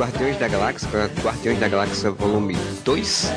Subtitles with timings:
[0.00, 0.88] Guardiões da Galáxia,
[1.22, 2.54] Guardiões da Galáxia Volume
[2.86, 3.30] 2.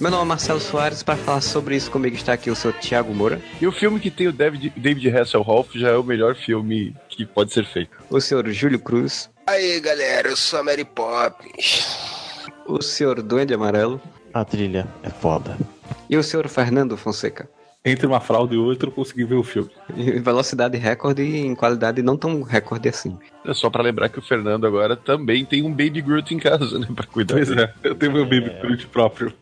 [0.00, 3.14] Meu nome é Marcelo Soares, para falar sobre isso comigo está aqui o seu Thiago
[3.14, 6.96] Moura, E o filme que tem o David, David Hasselhoff já é o melhor filme
[7.10, 7.90] que pode ser feito.
[8.08, 11.84] o senhor Júlio Cruz, Aí galera, eu sou a Mary Poppins.
[12.66, 14.00] o senhor Duende Amarelo
[14.32, 15.54] A trilha é foda.
[16.08, 17.46] e o senhor Fernando Fonseca.
[17.86, 19.70] Entre uma fralda e outra eu consegui ver o filme.
[19.96, 23.16] Em velocidade recorde e em qualidade não tão recorde assim.
[23.44, 26.80] É só pra lembrar que o Fernando agora também tem um Baby Groot em casa,
[26.80, 26.88] né?
[26.94, 27.60] Pra cuidar Pois dele.
[27.62, 29.32] é, eu tenho meu Baby Groot próprio.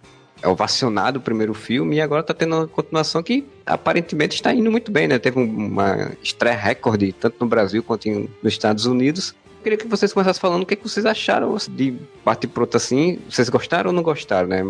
[0.42, 4.70] É ovacionado o primeiro filme e agora tá tendo uma continuação que aparentemente está indo
[4.70, 5.18] muito bem, né?
[5.18, 9.34] Teve um- uma estreia recorde, tanto no Brasil quanto nos Estados Unidos.
[9.64, 13.18] Queria que vocês começassem falando o que, que vocês acharam de bate pronto assim.
[13.30, 14.62] Vocês gostaram ou não gostaram, né?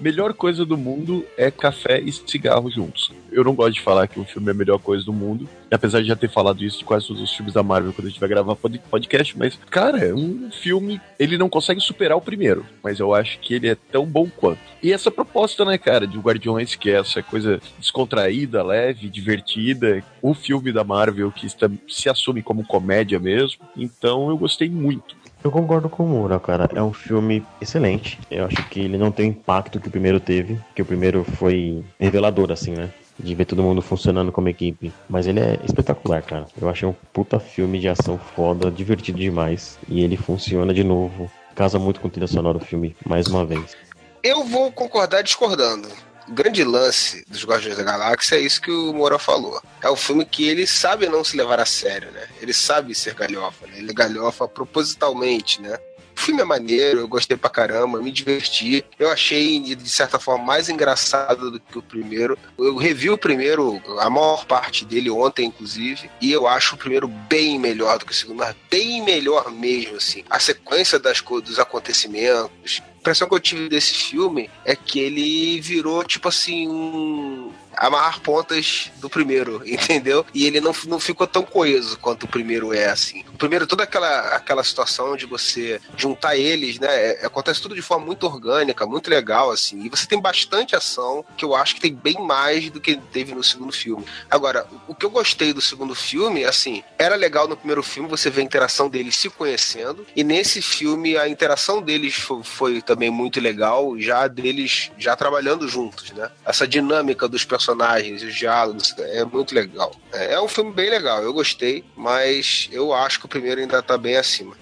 [0.00, 3.12] Melhor coisa do mundo é café e cigarro juntos.
[3.30, 6.00] Eu não gosto de falar que um filme é a melhor coisa do mundo, apesar
[6.00, 8.20] de já ter falado isso de quase todos os filmes da Marvel quando a gente
[8.20, 11.00] vai gravar pod- podcast, mas, cara, é um filme.
[11.18, 14.58] Ele não consegue superar o primeiro, mas eu acho que ele é tão bom quanto.
[14.82, 20.32] E essa proposta, né, cara, de Guardiões, que é essa coisa descontraída, leve, divertida, o
[20.34, 25.18] filme da Marvel que está- se assume como comédia mesmo, então eu gostei muito.
[25.42, 26.68] Eu concordo com o Moura, cara.
[26.74, 28.18] É um filme excelente.
[28.30, 31.24] Eu acho que ele não tem o impacto que o primeiro teve, que o primeiro
[31.24, 32.90] foi revelador, assim, né?
[33.22, 34.92] De ver todo mundo funcionando como equipe.
[35.08, 36.46] Mas ele é espetacular, cara.
[36.60, 39.78] Eu achei um puta filme de ação foda, divertido demais.
[39.88, 41.30] E ele funciona de novo.
[41.54, 43.76] Casa muito com trilha sonora do filme, mais uma vez.
[44.22, 45.88] Eu vou concordar discordando.
[46.28, 49.60] O grande lance dos Guardiões da Galáxia é isso que o Moura falou.
[49.82, 52.24] É um filme que ele sabe não se levar a sério, né?
[52.40, 53.78] Ele sabe ser galhofa, né?
[53.78, 55.76] Ele é galhofa propositalmente, né?
[56.20, 58.84] O filme é maneiro, eu gostei pra caramba, me diverti.
[58.98, 62.38] Eu achei, de certa forma, mais engraçado do que o primeiro.
[62.58, 67.08] Eu revi o primeiro, a maior parte dele ontem, inclusive, e eu acho o primeiro
[67.08, 70.22] bem melhor do que o segundo, mas bem melhor mesmo, assim.
[70.28, 75.58] A sequência das, dos acontecimentos, a impressão que eu tive desse filme é que ele
[75.62, 77.50] virou, tipo assim, um.
[77.76, 80.24] Amarrar pontas do primeiro, entendeu?
[80.34, 83.24] E ele não, não ficou tão coeso quanto o primeiro é, assim.
[83.32, 86.88] O primeiro, toda aquela, aquela situação de você juntar eles, né?
[86.90, 89.84] é- acontece tudo de forma muito orgânica, muito legal, assim.
[89.84, 93.34] E você tem bastante ação, que eu acho que tem bem mais do que teve
[93.34, 94.04] no segundo filme.
[94.30, 98.28] Agora, o que eu gostei do segundo filme, assim, era legal no primeiro filme você
[98.30, 103.10] ver a interação deles se conhecendo, e nesse filme a interação deles fo- foi, também
[103.10, 106.30] muito legal, já deles já trabalhando juntos, né?
[106.44, 109.92] Essa dinâmica dos personagens, os diálogos, é muito legal.
[110.12, 113.82] É, é um filme bem legal, eu gostei, mas eu acho que o primeiro ainda
[113.82, 114.54] tá bem acima.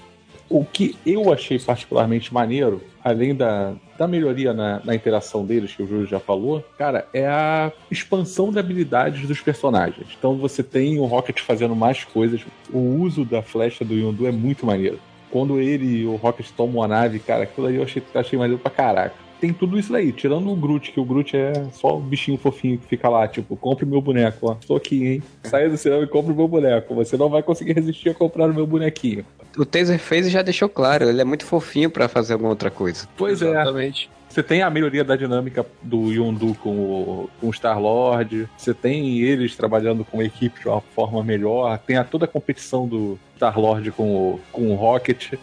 [0.48, 5.82] O que eu achei particularmente maneiro, além da, da melhoria na, na interação deles, que
[5.82, 10.06] o Júlio já falou, cara, é a expansão de habilidades dos personagens.
[10.18, 12.40] Então você tem o Rocket fazendo mais coisas,
[12.72, 14.98] o uso da flecha do Yondu é muito maneiro.
[15.30, 18.60] Quando ele e o Rocket tomam a nave, cara, aquilo aí eu achei, achei maneiro
[18.62, 19.27] pra caraca.
[19.40, 22.78] Tem tudo isso aí, tirando o Groot, que o Groot é só o bichinho fofinho
[22.78, 24.54] que fica lá, tipo, compre meu boneco, ó.
[24.54, 25.22] Tô aqui, hein?
[25.44, 26.94] Saia do cinema e compre meu boneco.
[26.94, 29.24] Você não vai conseguir resistir a comprar o meu bonequinho.
[29.56, 32.70] O Taser fez e já deixou claro, ele é muito fofinho pra fazer alguma outra
[32.70, 33.08] coisa.
[33.16, 33.50] Pois é.
[33.50, 34.10] Exatamente.
[34.28, 38.48] Você tem a melhoria da dinâmica do Yondu com o, com o Star-Lord.
[38.56, 41.78] Você tem eles trabalhando com a equipe de uma forma melhor.
[41.78, 45.34] Tem a, toda a competição do Star-Lord com o, com o Rocket.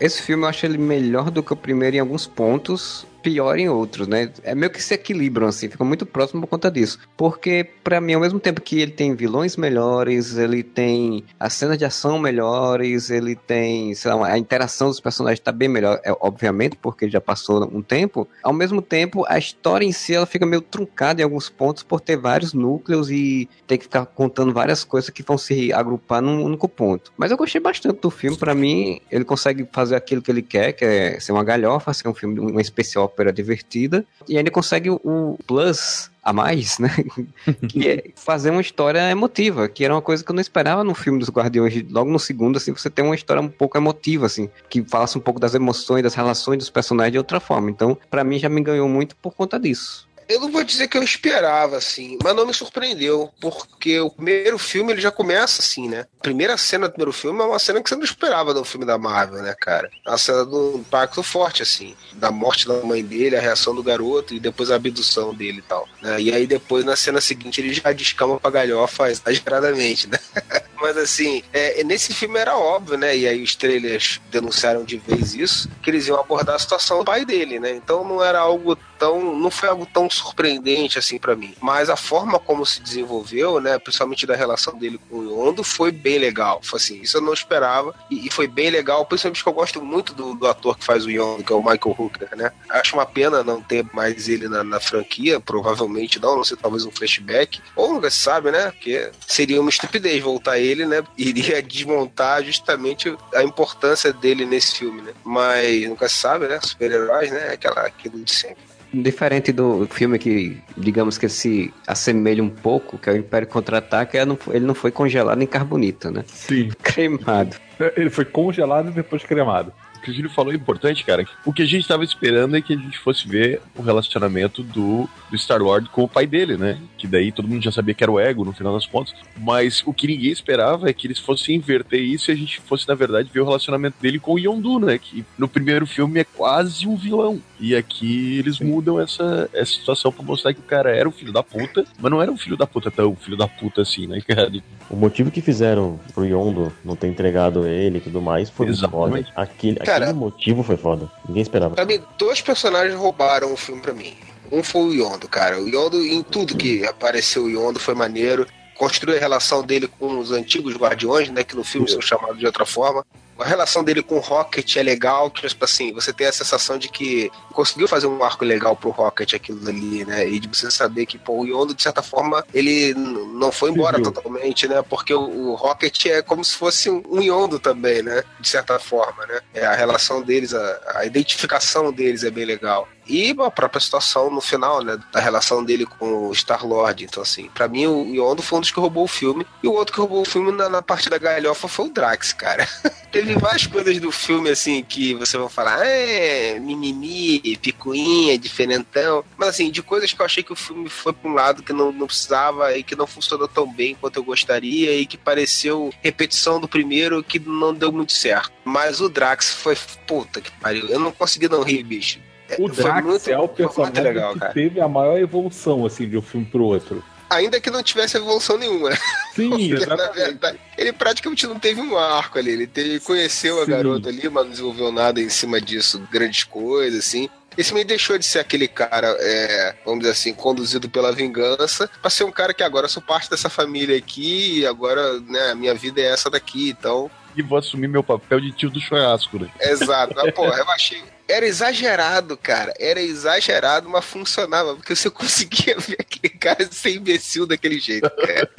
[0.00, 3.70] Esse filme eu acho ele melhor do que o primeiro em alguns pontos, pior em
[3.70, 4.30] outros, né?
[4.42, 6.98] É meio que se equilibram, assim, fica muito próximo por conta disso.
[7.16, 11.78] Porque, pra mim, ao mesmo tempo que ele tem vilões melhores, ele tem as cenas
[11.78, 16.14] de ação melhores, ele tem, sei lá, a interação dos personagens tá bem melhor, é,
[16.20, 18.28] obviamente, porque já passou um tempo.
[18.42, 22.00] Ao mesmo tempo, a história em si, ela fica meio truncada em alguns pontos por
[22.00, 26.44] ter vários núcleos e ter que ficar contando várias coisas que vão se agrupar num
[26.44, 27.10] único ponto.
[27.16, 30.72] Mas eu gostei bastante do filme, pra mim, ele consegue fazer aquilo que ele quer,
[30.72, 34.90] que é ser uma galhofa, ser um filme, um especial ópera divertida e ainda consegue
[34.90, 36.88] o- plus a mais, né?
[37.68, 40.94] que é fazer uma história emotiva, que era uma coisa que eu não esperava no
[40.94, 41.84] filme dos Guardiões.
[41.90, 45.20] Logo no segundo, assim, você tem uma história um pouco emotiva, assim, que falasse um
[45.20, 47.70] pouco das emoções, das relações dos personagens de outra forma.
[47.70, 50.08] Então, pra mim, já me ganhou muito por conta disso.
[50.28, 54.58] Eu não vou dizer que eu esperava, assim, mas não me surpreendeu, porque o primeiro
[54.58, 56.06] filme ele já começa assim, né?
[56.20, 58.86] A primeira cena do primeiro filme é uma cena que você não esperava no filme
[58.86, 59.90] da Marvel, né, cara?
[60.06, 63.82] É uma cena do impacto forte, assim, da morte da mãe dele, a reação do
[63.82, 65.88] garoto e depois a abdução dele e tal.
[66.02, 66.20] né?
[66.20, 70.18] E aí depois, na cena seguinte, ele já descama pra galhofa exageradamente, né?
[70.80, 73.16] Mas assim, é, nesse filme era óbvio, né?
[73.16, 77.04] E aí os trailers denunciaram de vez isso, que eles iam abordar a situação do
[77.04, 77.70] pai dele, né?
[77.70, 79.34] Então não era algo tão.
[79.34, 81.54] não foi algo tão surpreendente assim pra mim.
[81.60, 83.78] Mas a forma como se desenvolveu, né?
[83.78, 86.60] Principalmente da relação dele com o Yondo, foi bem legal.
[86.62, 87.94] Foi assim, isso eu não esperava.
[88.10, 91.04] E, e foi bem legal, principalmente que eu gosto muito do, do ator que faz
[91.04, 92.52] o Yondo, que é o Michael Hooker, né?
[92.70, 96.84] Acho uma pena não ter mais ele na, na franquia, provavelmente não, não sei, talvez
[96.84, 97.60] um flashback.
[97.76, 98.70] Ou nunca se sabe, né?
[98.70, 101.02] Porque seria uma estupidez voltar ele, né?
[101.16, 105.12] Iria desmontar justamente a importância dele nesse filme, né?
[105.24, 106.60] Mas nunca se sabe, né?
[106.62, 107.52] Super-heróis, né?
[107.52, 108.73] Aquela, aquilo de sempre.
[109.02, 114.16] Diferente do filme que, digamos que se assemelha um pouco, que é o Império Contra-Ataca,
[114.16, 116.24] ele não foi- ele não foi congelado em carbonita, né?
[116.26, 116.70] Sim.
[116.82, 117.56] Cremado.
[117.96, 119.72] Ele foi congelado e depois cremado.
[119.96, 121.24] O que o Júlio falou é importante, cara.
[121.46, 125.08] O que a gente tava esperando é que a gente fosse ver o relacionamento do,
[125.30, 126.78] do Star-Lord com o pai dele, né?
[126.98, 129.14] Que daí todo mundo já sabia que era o ego, no final das contas.
[129.38, 132.86] Mas o que ninguém esperava é que eles fossem inverter isso e a gente fosse,
[132.86, 134.98] na verdade, ver o relacionamento dele com o Yondu, né?
[134.98, 137.40] Que no primeiro filme é quase um vilão.
[137.66, 141.32] E aqui eles mudam essa, essa situação pra mostrar que o cara era um filho
[141.32, 144.20] da puta, mas não era um filho da puta tão filho da puta assim, né,
[144.20, 144.52] cara?
[144.90, 148.78] O motivo que fizeram pro Yondo não ter entregado ele e tudo mais foi muito
[148.90, 149.18] foda.
[149.18, 149.32] Exatamente.
[149.34, 151.10] Aquele, Cara- aquele motivo foi foda.
[151.26, 151.74] Ninguém esperava.
[151.74, 154.12] Pra mim, dois personagens roubaram o filme pra mim.
[154.52, 155.58] Um foi o Yondo, cara.
[155.58, 158.46] O Yondo, em tudo que apareceu o Yondo, foi maneiro.
[158.76, 161.42] Construiu a relação dele com os antigos Guardiões, né?
[161.42, 163.06] Que no filme são chamados de outra forma.
[163.38, 166.78] A relação dele com o Rocket é legal, que, tipo assim, você tem a sensação
[166.78, 170.28] de que conseguiu fazer um arco legal pro Rocket aquilo ali, né?
[170.28, 173.96] E de você saber que, pô, o Yondo, de certa forma, ele não foi embora
[173.96, 174.12] Seguiu.
[174.12, 174.82] totalmente, né?
[174.82, 178.22] Porque o, o Rocket é como se fosse um, um Yondo também, né?
[178.38, 179.40] De certa forma, né?
[179.52, 182.88] É, a relação deles, a, a identificação deles é bem legal.
[183.06, 184.98] E a própria situação no final, né?
[185.12, 187.04] Da relação dele com o Star-Lord.
[187.04, 189.46] Então, assim, pra mim o Yondo foi um dos que roubou o filme.
[189.62, 192.32] E o outro que roubou o filme na, na parte da galhofa foi o Drax,
[192.32, 192.66] cara.
[193.24, 199.24] Teve várias coisas do filme, assim, que você vai falar, é, mimimi, picuinha, diferentão.
[199.38, 201.72] Mas, assim, de coisas que eu achei que o filme foi pra um lado que
[201.72, 205.90] não, não precisava e que não funcionou tão bem quanto eu gostaria e que pareceu
[206.02, 208.52] repetição do primeiro que não deu muito certo.
[208.64, 209.74] Mas o Drax foi,
[210.06, 210.86] puta que pariu.
[210.88, 212.18] Eu não consegui não rir, bicho.
[212.50, 214.52] É, O foi Drax muito- é o personagem legal, que cara.
[214.52, 217.02] teve a maior evolução, assim, de um filme pro outro.
[217.30, 218.90] Ainda que não tivesse evolução nenhuma.
[219.34, 220.14] Sim, Porque, na exatamente.
[220.14, 222.50] verdade, ele praticamente não teve um arco ali.
[222.50, 223.70] Ele teve, conheceu a Sim.
[223.70, 227.28] garota ali, mas não desenvolveu nada em cima disso, grandes coisas, assim.
[227.56, 232.10] Esse meio deixou de ser aquele cara, é, vamos dizer assim, conduzido pela vingança, pra
[232.10, 235.72] ser um cara que agora sou parte dessa família aqui, e agora, né, a minha
[235.72, 237.08] vida é essa daqui, então.
[237.36, 239.48] E vou assumir meu papel de tio do churrasco, né?
[239.60, 240.14] Exato.
[240.16, 241.02] Mas, porra, eu achei.
[241.28, 242.72] Era exagerado, cara.
[242.78, 244.74] Era exagerado, mas funcionava.
[244.76, 248.10] Porque você conseguia ver aquele cara ser imbecil daquele jeito.
[248.10, 248.50] cara.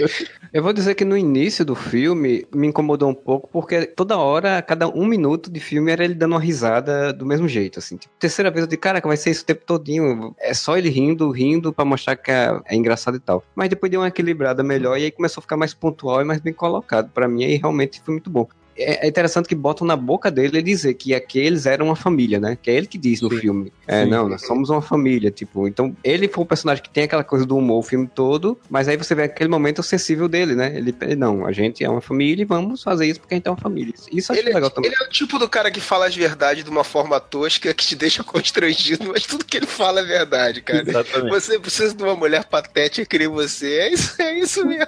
[0.51, 4.57] Eu vou dizer que no início do filme me incomodou um pouco, porque toda hora,
[4.57, 7.97] a cada um minuto de filme, era ele dando uma risada do mesmo jeito, assim.
[7.97, 10.35] Tipo, terceira vez eu disse, caraca, vai ser isso o tempo todinho.
[10.39, 13.43] É só ele rindo, rindo, pra mostrar que é, é engraçado e tal.
[13.53, 16.39] Mas depois deu uma equilibrada melhor, e aí começou a ficar mais pontual e mais
[16.39, 17.09] bem colocado.
[17.11, 18.47] Pra mim, aí realmente foi muito bom.
[18.77, 22.57] É é interessante que botam na boca dele dizer que aqueles eram uma família, né?
[22.61, 23.37] Que é ele que diz no Sim.
[23.39, 23.73] filme.
[23.87, 24.09] É, Sim.
[24.09, 25.67] não, nós somos uma família, tipo.
[25.67, 28.87] Então, ele foi um personagem que tem aquela coisa do humor o filme todo, mas
[28.87, 30.75] aí você vê aquele momento sensível dele, né?
[30.75, 33.51] Ele, não, a gente é uma família e vamos fazer isso porque a gente é
[33.51, 33.93] uma família.
[34.11, 34.89] Isso eu acho Ele, legal também.
[34.91, 37.85] ele é o tipo do cara que fala as verdades de uma forma tosca que
[37.85, 40.83] te deixa constrangido, mas tudo que ele fala é verdade, cara.
[40.87, 41.29] Exatamente.
[41.29, 43.65] Você precisa de uma mulher patética que nem você.
[43.75, 44.85] É isso, é isso mesmo.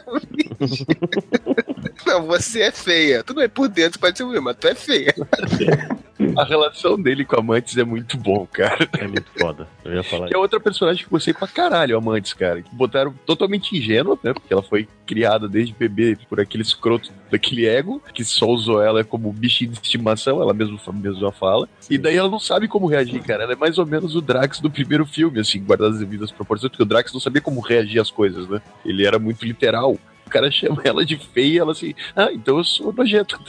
[2.06, 3.24] Não, você é feia.
[3.24, 5.14] Tu não é por dentro, pode ser ruim, mas tu é feia.
[6.36, 8.90] A relação dele com a Amantes é muito bom, cara.
[8.98, 9.68] É muito foda.
[9.86, 12.62] Eu ia falar Que é outra personagem que gostei pra caralho, a Amantes, cara.
[12.64, 14.34] Que botaram totalmente ingênua, né?
[14.34, 19.04] Porque ela foi criada desde bebê por aquele escroto daquele ego, que só usou ela
[19.04, 21.70] como bichinho de estimação, ela mesma, mesmo já fala.
[21.88, 23.44] E daí ela não sabe como reagir, cara.
[23.44, 26.72] Ela é mais ou menos o Drax do primeiro filme, assim, guardado as devidas proporções,
[26.72, 28.60] porque o Drax não sabia como reagir às coisas, né?
[28.84, 29.98] Ele era muito literal.
[30.28, 33.40] O cara chama ela de feia e ela assim, ah, então eu sou nojento.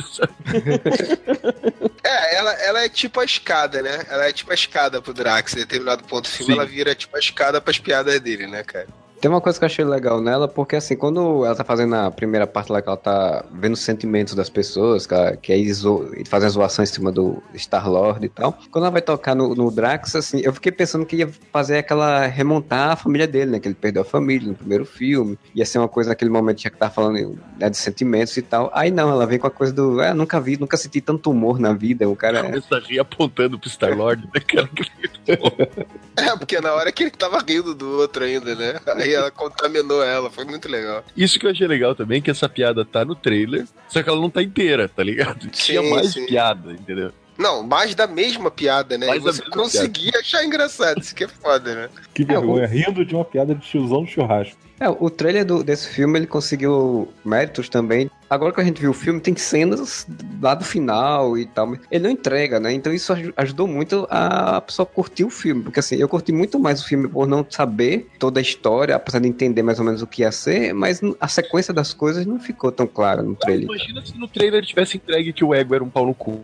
[2.01, 4.07] É, ela, ela é tipo a escada, né?
[4.09, 5.53] Ela é tipo a escada pro Drax.
[5.53, 6.59] Em determinado ponto do filme, Sim.
[6.59, 8.87] ela vira tipo a escada pras piadas dele, né, cara?
[9.21, 12.11] Tem uma coisa que eu achei legal nela, porque assim, quando ela tá fazendo a
[12.11, 15.57] primeira parte lá, que ela tá vendo os sentimentos das pessoas, que, ela, que é
[15.57, 19.71] iso, fazendo zoação em cima do Star-Lord e tal, quando ela vai tocar no, no
[19.71, 23.67] Drax, assim, eu fiquei pensando que ia fazer aquela, remontar a família dele, né, que
[23.67, 26.77] ele perdeu a família no primeiro filme, ia ser uma coisa naquele momento já que
[26.77, 30.01] tava falando né, de sentimentos e tal, aí não, ela vem com a coisa do,
[30.01, 32.45] é, nunca vi, nunca senti tanto humor na vida, o cara...
[32.45, 34.69] Começa a rir apontando pro Star-Lord, né, cara?
[36.19, 38.81] É, porque na hora que ele tava rindo do outro ainda, né?
[38.97, 41.05] Aí ela contaminou ela, foi muito legal.
[41.17, 44.21] Isso que eu achei legal também, que essa piada tá no trailer, só que ela
[44.21, 45.49] não tá inteira, tá ligado?
[45.51, 46.27] Tinha mais sim.
[46.27, 47.13] piada, entendeu?
[47.37, 49.07] Não, mais da mesma piada, né?
[49.07, 51.89] Mais e você conseguia achar engraçado, isso que é foda, né?
[52.13, 54.57] Que vergonha, rindo de uma piada de tiozão do churrasco.
[54.81, 58.11] É, o trailer do- desse filme ele conseguiu méritos também.
[58.31, 60.07] Agora que a gente viu o filme, tem cenas
[60.41, 61.67] lá do final e tal.
[61.69, 62.73] mas Ele não entrega, né?
[62.73, 65.63] Então isso aj- ajudou muito a pessoa curtir o filme.
[65.63, 69.19] Porque assim, eu curti muito mais o filme por não saber toda a história, apesar
[69.21, 72.39] de entender mais ou menos o que ia ser, mas a sequência das coisas não
[72.39, 73.65] ficou tão clara no trailer.
[73.65, 76.41] Imagina se no trailer tivesse entregue que o Ego era um pau no cu.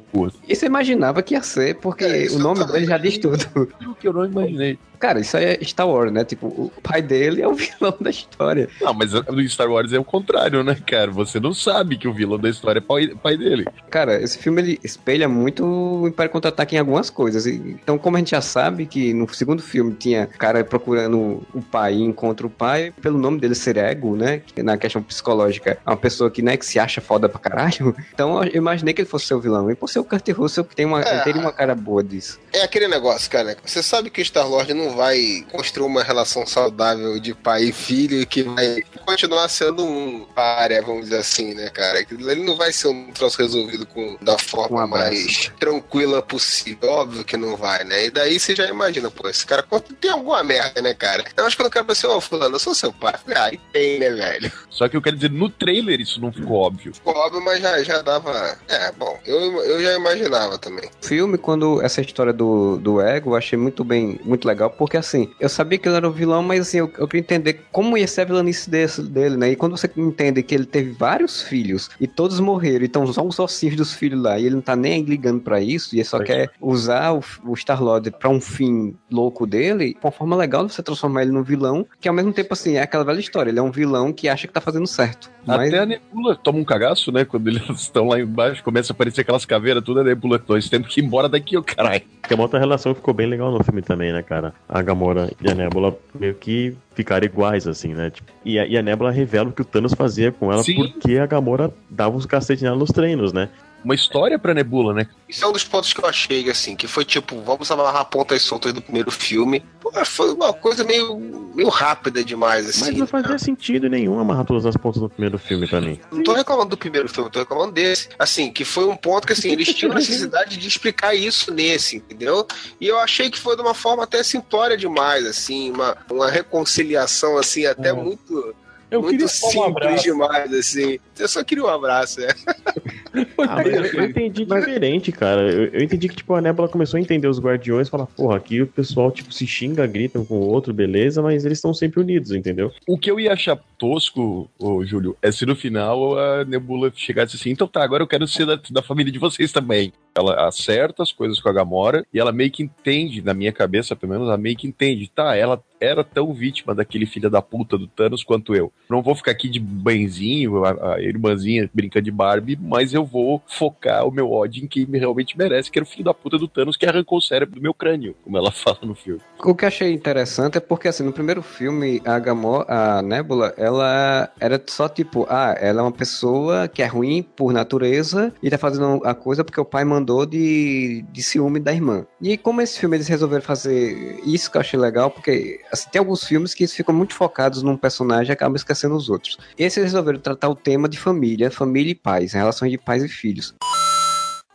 [0.48, 3.44] Isso eu imaginava que ia ser, porque É, o nome dele já diz tudo.
[3.86, 4.78] O que eu não imaginei.
[4.98, 6.24] Cara, isso aí é Star Wars, né?
[6.24, 8.70] Tipo, o pai dele é o vilão da história.
[8.80, 11.10] Não, mas no Star Wars é o contrário, né, cara?
[11.10, 13.64] Você não sabe que o vilão da história é pai, pai dele.
[13.90, 17.46] Cara, esse filme ele espelha muito o Império Contra-Ataque em algumas coisas.
[17.46, 21.94] Então, como a gente já sabe que no segundo filme tinha cara procurando o pai
[21.94, 24.40] e encontra o pai, pelo nome dele ser ego, né?
[24.44, 27.94] Que na questão psicológica, é uma pessoa que, né, que se acha foda pra caralho.
[28.14, 29.70] Então, eu imaginei que ele fosse ser o vilão.
[29.70, 31.14] E por ser o Kurt Russell, que tem uma, É.
[31.14, 32.38] ele teria uma cara boa disso.
[32.52, 33.56] É aquele negócio, cara.
[33.64, 38.20] Você sabe que o Star-Lord não vai construir uma relação saudável de pai e filho
[38.20, 42.00] e que vai continuar sendo um área, vamos dizer assim, né, cara?
[42.00, 46.90] Ele não vai ser um troço resolvido com, da forma Um mais tranquila possível.
[46.90, 48.06] Óbvio que não vai, né?
[48.06, 49.64] E daí você já imagina, pô, esse cara
[50.00, 51.24] tem alguma merda, né, cara?
[51.36, 53.14] Eu acho que quando o cara fala assim, ô, fulano, eu sou seu pai.
[53.26, 54.52] Eu Ah, e tem, né, velho?
[54.70, 56.94] Só que eu quero dizer, no trailer isso não ficou óbvio.
[56.94, 58.56] Ficou óbvio, mas já, já dava...
[58.68, 60.88] É, bom, eu, eu já imaginava também.
[61.02, 64.96] O filme, quando essa história do, do ego, eu achei muito bem, muito legal, porque
[64.96, 67.96] assim, eu sabia que ele era o vilão, mas assim, eu, eu queria entender como
[67.96, 69.50] ia ser a vilanice desse, dele, né?
[69.50, 73.38] E quando você entende que ele teve vários filhos e todos morreram, então só os
[73.38, 76.16] ossinhos dos filhos lá, e ele não tá nem ligando pra isso, e ele só
[76.16, 80.72] Pois quer usar o, o Star-Lord pra um fim louco dele, uma forma legal de
[80.72, 83.60] você transformar ele num vilão, que ao mesmo tempo, assim, é aquela velha história, ele
[83.60, 85.30] é um vilão que acha que tá fazendo certo.
[85.46, 87.24] Mas Até a Nebula toma um cagaço, né?
[87.24, 90.42] Quando eles estão lá embaixo, começa a aparecer aquelas caveiras, tudo a Nebula.
[90.48, 92.02] Nós temos que ir embora daqui, ô caralho.
[92.26, 94.54] Tem uma outra relação que ficou bem legal no filme também, né, cara?
[94.66, 98.10] A Gamora e a Nebula meio que ficaram iguais, assim, né?
[98.10, 100.76] Tipo, e, a, e a Nebula revela o que o Thanos fazia com ela Sim.
[100.76, 103.48] porque a Gamora dava uns cacetes nela nos treinos, né?
[103.84, 105.06] Uma história pra Nebula, né?
[105.28, 108.40] Isso é um dos pontos que eu achei, assim, que foi tipo, vamos amarrar pontas
[108.42, 109.62] soltas do primeiro filme.
[109.80, 111.18] Pô, foi uma coisa meio,
[111.54, 112.86] meio rápida demais, assim.
[112.86, 113.38] Mas não fazia né?
[113.38, 116.00] sentido nenhum amarrar todas as pontas no primeiro filme pra mim.
[116.10, 118.08] Não tô reclamando do primeiro filme, tô reclamando desse.
[118.18, 122.46] Assim, que foi um ponto que, assim, eles tinham necessidade de explicar isso nesse, entendeu?
[122.80, 127.36] E eu achei que foi de uma forma até simplória demais, assim, uma, uma reconciliação,
[127.36, 127.92] assim, até É.
[127.92, 128.54] muito,
[128.90, 130.02] Eu muito queria só um simples abraço.
[130.04, 130.98] demais, assim.
[131.18, 132.28] Eu só queria um abraço, é.
[133.38, 135.42] Ah, mas eu, eu entendi diferente, cara.
[135.42, 138.36] Eu, eu entendi que, tipo, a Nebula começou a entender os guardiões e falar, porra,
[138.36, 141.72] aqui o pessoal, tipo, se xinga, grita um com o outro, beleza, mas eles estão
[141.72, 142.72] sempre unidos, entendeu?
[142.88, 147.36] O que eu ia achar tosco, ô, Júlio, é se no final a Nebula chegasse
[147.36, 149.92] assim, então tá, agora eu quero ser da, da família de vocês também.
[150.14, 153.94] Ela acerta as coisas com a Gamora e ela meio que entende, na minha cabeça
[153.94, 157.76] pelo menos, ela meio que entende, tá, ela era tão vítima daquele filho da puta
[157.78, 158.72] do Thanos quanto eu.
[158.88, 163.42] Não vou ficar aqui de benzinho, a, a irmãzinha brincando de Barbie, mas eu vou
[163.46, 166.38] focar o meu ódio em quem me realmente merece, que era o filho da puta
[166.38, 169.20] do Thanos que arrancou o cérebro do meu crânio, como ela fala no filme.
[169.42, 174.30] O que achei interessante é porque, assim, no primeiro filme, a Gamora, a Nebula, ela
[174.40, 178.58] era só tipo, ah, ela é uma pessoa que é ruim por natureza e tá
[178.58, 182.06] fazendo a coisa porque o pai mandou de, de ciúme da irmã.
[182.20, 185.98] E como esse filme eles resolveram fazer isso que eu achei legal, porque, assim, tem
[185.98, 189.36] alguns filmes que ficam muito focados num personagem e acabam esquecendo os outros.
[189.58, 193.08] Esse eles resolveram tratar o tema de família, família e pais, relações de pais e
[193.08, 193.54] filhos.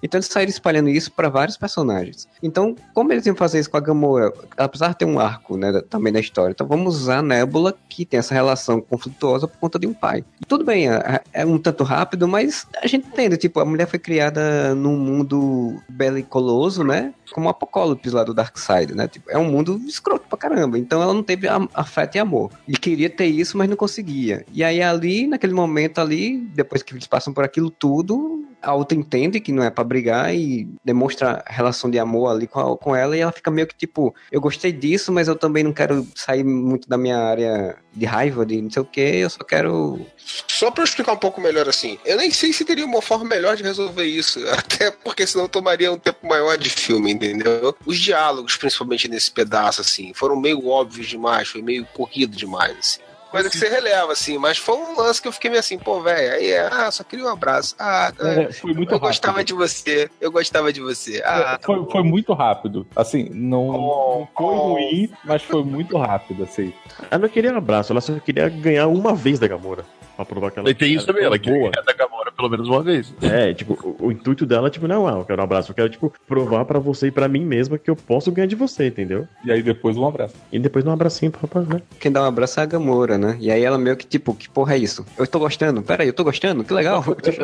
[0.01, 2.27] Então eles saíram espalhando isso pra vários personagens.
[2.41, 5.81] Então, como eles iam fazer isso com a Gamora, apesar de ter um arco, né,
[5.89, 9.79] também na história, então vamos usar a Nebula, que tem essa relação conflituosa por conta
[9.79, 10.23] de um pai.
[10.41, 13.87] E tudo bem, é, é um tanto rápido, mas a gente entende, tipo, a mulher
[13.87, 17.13] foi criada num mundo belicoloso, né?
[17.31, 19.07] Como o Apocalipse lá do Darkseid, né?
[19.07, 20.79] Tipo, é um mundo escroto pra caramba.
[20.79, 22.51] Então ela não teve afeto e amor.
[22.67, 24.45] E queria ter isso, mas não conseguia.
[24.51, 28.97] E aí ali, naquele momento ali, depois que eles passam por aquilo tudo, a outra
[28.97, 32.95] entende que não é pra brigar e demonstra relação de amor ali com, a- com
[32.95, 36.05] ela e ela fica meio que tipo, eu gostei disso, mas eu também não quero
[36.15, 40.05] sair muito da minha área de raiva, de não sei o que, eu só quero
[40.47, 43.25] Só pra eu explicar um pouco melhor assim, eu nem sei se teria uma forma
[43.25, 47.75] melhor de resolver isso, até porque senão tomaria um tempo maior de filme, entendeu?
[47.85, 52.99] Os diálogos, principalmente nesse pedaço, assim, foram meio óbvios demais, foi meio corrido demais, assim.
[53.31, 56.01] Coisa que você releva, assim, mas foi um lance que eu fiquei meio assim, pô,
[56.01, 57.75] velho, aí é, ah, só queria um abraço.
[57.77, 58.99] Ah, É, foi muito eu rápido.
[59.07, 61.21] gostava de você, eu gostava de você.
[61.23, 62.87] Ah, É, foi, foi muito rápido.
[62.95, 64.73] Assim, não, Oh, não foi oh.
[64.73, 66.73] ruim, mas foi muito rápido, assim.
[67.11, 69.85] Ela não queria um abraço, ela só queria ganhar uma vez da Gamora.
[70.15, 71.71] Pra provar que ela E tem isso também, ela é queria boa.
[71.71, 73.13] ganhar da Gamora pelo menos uma vez.
[73.21, 75.89] É, tipo, o, o intuito dela, tipo, não, ah, eu quero um abraço, eu quero,
[75.89, 79.27] tipo, provar pra você e pra mim mesma que eu posso ganhar de você, entendeu?
[79.43, 80.35] E aí depois um abraço.
[80.49, 81.81] E depois um abracinho pra, pra né?
[81.99, 83.35] quem dá um abraço é a Gamora, né?
[83.41, 85.05] E aí ela meio que tipo, que porra é isso?
[85.17, 87.03] Eu tô gostando, peraí, eu tô gostando, que legal.
[87.21, 87.43] Deixa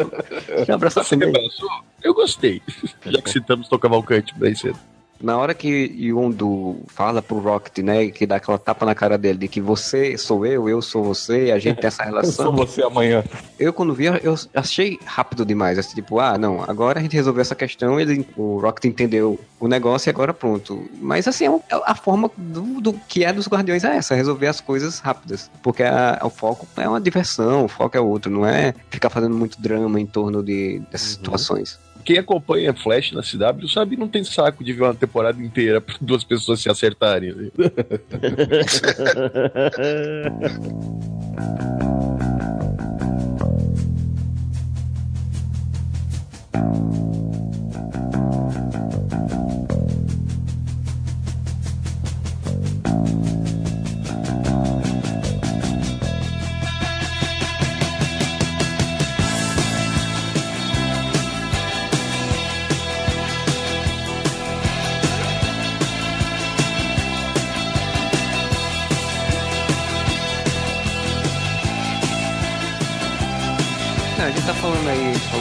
[0.70, 1.42] eu abraçar Você me também.
[1.42, 1.70] abraçou?
[2.02, 2.62] Eu gostei.
[3.06, 4.80] Já que citamos Tô Cavalcante bem cedo.
[5.22, 9.40] Na hora que Yondu fala pro Rocket, né, que dá aquela tapa na cara dele,
[9.40, 12.46] de que você sou eu, eu sou você, a gente tem essa Eu relação.
[12.46, 13.24] sou você amanhã.
[13.58, 15.80] Eu, quando vi, eu achei rápido demais.
[15.80, 19.68] Assim, tipo, ah, não, agora a gente resolveu essa questão, ele, o Rocket entendeu o
[19.68, 20.88] negócio e agora pronto.
[21.02, 24.48] Mas, assim, é é a forma do, do que é dos Guardiões é essa, resolver
[24.48, 25.50] as coisas rápidas.
[25.64, 29.36] Porque a- o foco é uma diversão, o foco é outro, não é ficar fazendo
[29.36, 31.80] muito drama em torno de, dessas situações.
[32.06, 35.96] Quem acompanha Flash na CW sabe não tem saco de ver uma temporada inteira pra
[36.00, 37.34] duas pessoas se acertarem.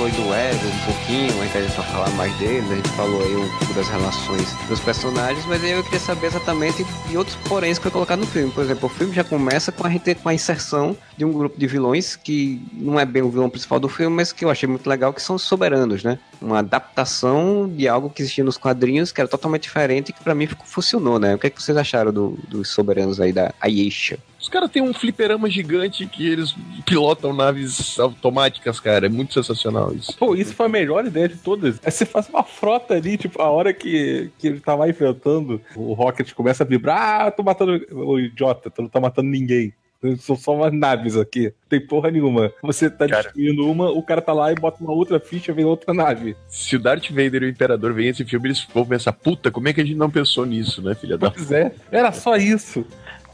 [0.04, 2.88] falou aí do Ego um pouquinho, aí a gente vai falar mais deles, a gente
[2.90, 7.16] falou aí um pouco das relações dos personagens, mas aí eu queria saber exatamente de
[7.16, 8.50] outros poréns que foi colocado no filme.
[8.50, 11.58] Por exemplo, o filme já começa com a gente com a inserção de um grupo
[11.58, 14.68] de vilões que não é bem o vilão principal do filme, mas que eu achei
[14.68, 16.18] muito legal, que são os soberanos, né?
[16.40, 20.34] Uma adaptação de algo que existia nos quadrinhos, que era totalmente diferente e que pra
[20.34, 21.34] mim funcionou, né?
[21.34, 24.18] O que, é que vocês acharam do- dos soberanos aí da Ayesha?
[24.44, 26.54] Os caras têm um fliperama gigante que eles
[26.84, 29.06] pilotam naves automáticas, cara.
[29.06, 30.14] É muito sensacional isso.
[30.18, 31.80] Pô, isso foi a melhor ideia de todas.
[31.82, 35.62] É você faz uma frota ali, tipo, a hora que, que ele tá lá enfrentando,
[35.74, 39.72] o Rocket começa a vibrar, ah, tô matando o idiota, tu não tá matando ninguém.
[40.18, 41.44] São só umas naves aqui.
[41.44, 42.52] Não tem porra nenhuma.
[42.62, 43.22] Você tá Cara.
[43.22, 46.36] destruindo uma, o cara tá lá e bota uma outra ficha, vem outra nave.
[46.48, 49.68] Se o Darth Vader e o Imperador veem esse filme, eles vão pensar, puta, como
[49.68, 51.30] é que a gente não pensou nisso, né, filha da...
[51.30, 52.84] Pois é, era só isso.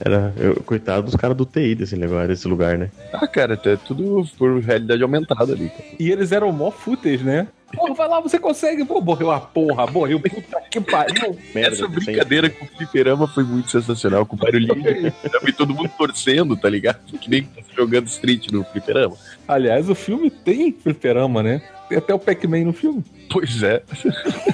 [0.02, 2.90] Era, eu, coitado dos caras do TI desse lugar, desse lugar, né?
[3.12, 5.84] Ah, cara, é tudo por realidade aumentada ali, cara.
[5.98, 7.46] E eles eram mó fúteis, né?
[7.72, 8.84] Porra, vai lá, você consegue.
[8.84, 10.18] Pô, morreu a porra, morreu.
[10.18, 11.38] Puta que pariu.
[11.54, 15.12] Merda, Essa brincadeira com o fliperama foi muito sensacional, com o barulhinho
[15.46, 16.98] e todo mundo torcendo, tá ligado?
[17.18, 19.16] Que nem jogando Street no fliperama.
[19.46, 21.62] Aliás, o filme tem fliperama, né?
[21.88, 23.04] Tem até o Pac-Man no filme.
[23.30, 23.82] Pois é.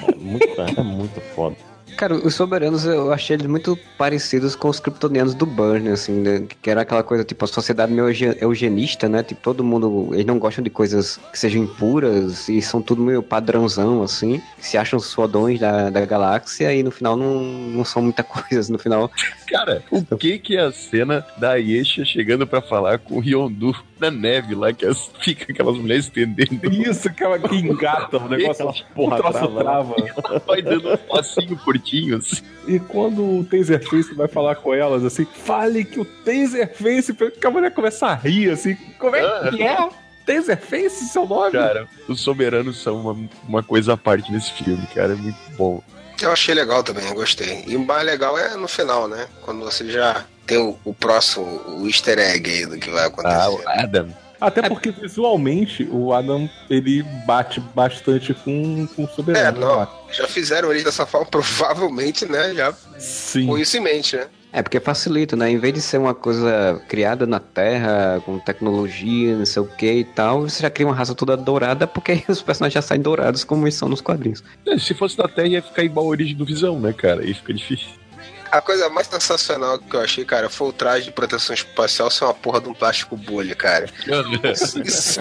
[0.09, 1.55] É muito, é muito foda.
[1.97, 6.43] Cara, os soberanos eu achei eles muito parecidos com os kryptonianos do Burn, assim, né?
[6.61, 9.23] que era aquela coisa, tipo, a sociedade meio euge- eugenista, né?
[9.23, 13.23] Tipo, todo mundo, eles não gostam de coisas que sejam impuras e são tudo meio
[13.23, 18.21] padrãozão, assim, se acham fodões da, da galáxia e no final não, não são muita
[18.23, 19.09] coisa, no final...
[19.47, 23.75] Cara, o que que é a cena da Ayesha chegando pra falar com o Yondu
[23.99, 28.61] na neve lá, que as, fica aquelas mulheres estendendo, Isso, aquela que engata o negócio,
[28.63, 29.95] ela porra trava, trava.
[30.45, 32.41] vai dando um passinho curtinho, assim.
[32.67, 37.51] E quando o Taserface vai falar com elas, assim, fale que o Taserface, que a
[37.51, 39.89] mulher começa a rir, assim, como é que é?
[40.25, 41.53] Taserface, seu nome?
[41.53, 45.81] Cara, os soberanos são uma, uma coisa à parte nesse filme, cara, é muito bom.
[46.21, 47.63] Eu achei legal também, eu gostei.
[47.67, 49.27] E o mais legal é no final, né?
[49.43, 53.07] Quando você já tem o, o próximo, o easter egg aí do que vai Ah,
[53.07, 53.49] acontecer.
[53.49, 54.15] o Adam.
[54.39, 59.59] Até porque visualmente o Adam ele bate bastante com, com o É, Soberano.
[59.59, 59.87] não.
[60.11, 62.53] Já fizeram ele dessa forma, provavelmente, né?
[62.53, 63.47] Já Sim.
[63.47, 64.27] com isso em mente, né?
[64.57, 65.51] É, porque facilita, né?
[65.51, 69.91] Em vez de ser uma coisa criada na Terra, com tecnologia, não sei o que
[69.99, 72.99] e tal, você já cria uma raça toda dourada, porque aí os personagens já saem
[72.99, 74.43] dourados como eles são nos quadrinhos.
[74.65, 77.21] É, Se fosse na Terra, ia ficar igual a origem do Visão, né, cara?
[77.21, 77.89] Aí fica difícil.
[78.51, 82.23] A coisa mais sensacional que eu achei, cara, foi o traje de proteção espacial ser
[82.23, 83.85] uma porra de um plástico bolha, cara.
[84.51, 85.19] Isso, isso,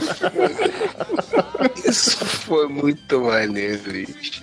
[1.84, 4.42] isso foi muito maneiro, bicho.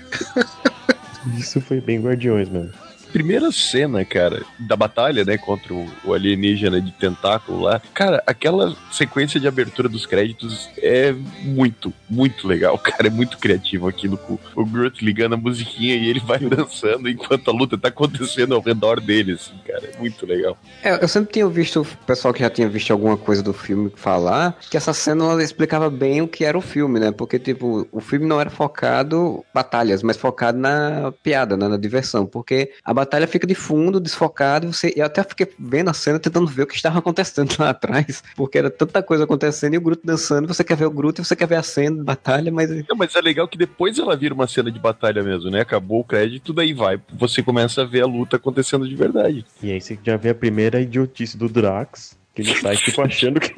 [1.35, 2.71] Isso foi bem Guardiões, mano.
[3.13, 7.79] Primeira cena, cara, da batalha, né, contra o, alienígena de tentáculo lá.
[7.93, 13.07] Cara, aquela sequência de abertura dos créditos é muito, muito legal, cara.
[13.07, 17.49] É muito criativo aquilo com o Groot ligando a musiquinha e ele vai dançando enquanto
[17.49, 19.91] a luta tá acontecendo ao redor dele, assim, cara.
[19.93, 20.57] É muito legal.
[20.81, 23.91] É, eu sempre tinha visto o pessoal que já tinha visto alguma coisa do filme
[23.95, 27.11] falar que essa cena ela explicava bem o que era o filme, né?
[27.11, 31.67] Porque, tipo, o filme não era focado batalhas, mas focado na piada, né?
[31.67, 32.25] na diversão.
[32.25, 36.19] Porque a batalha fica de fundo, desfocado, e você, eu até fiquei vendo a cena
[36.19, 39.81] tentando ver o que estava acontecendo lá atrás, porque era tanta coisa acontecendo e o
[39.81, 42.51] Groot dançando, você quer ver o Groot e você quer ver a cena de batalha,
[42.51, 45.61] mas Não, mas é legal que depois ela vira uma cena de batalha mesmo, né?
[45.61, 46.99] Acabou o crédito, daí vai.
[47.13, 49.45] Você começa a ver a luta acontecendo de verdade.
[49.61, 53.39] E aí você já vê a primeira idiotice do Drax, que ele sai tipo achando
[53.39, 53.53] que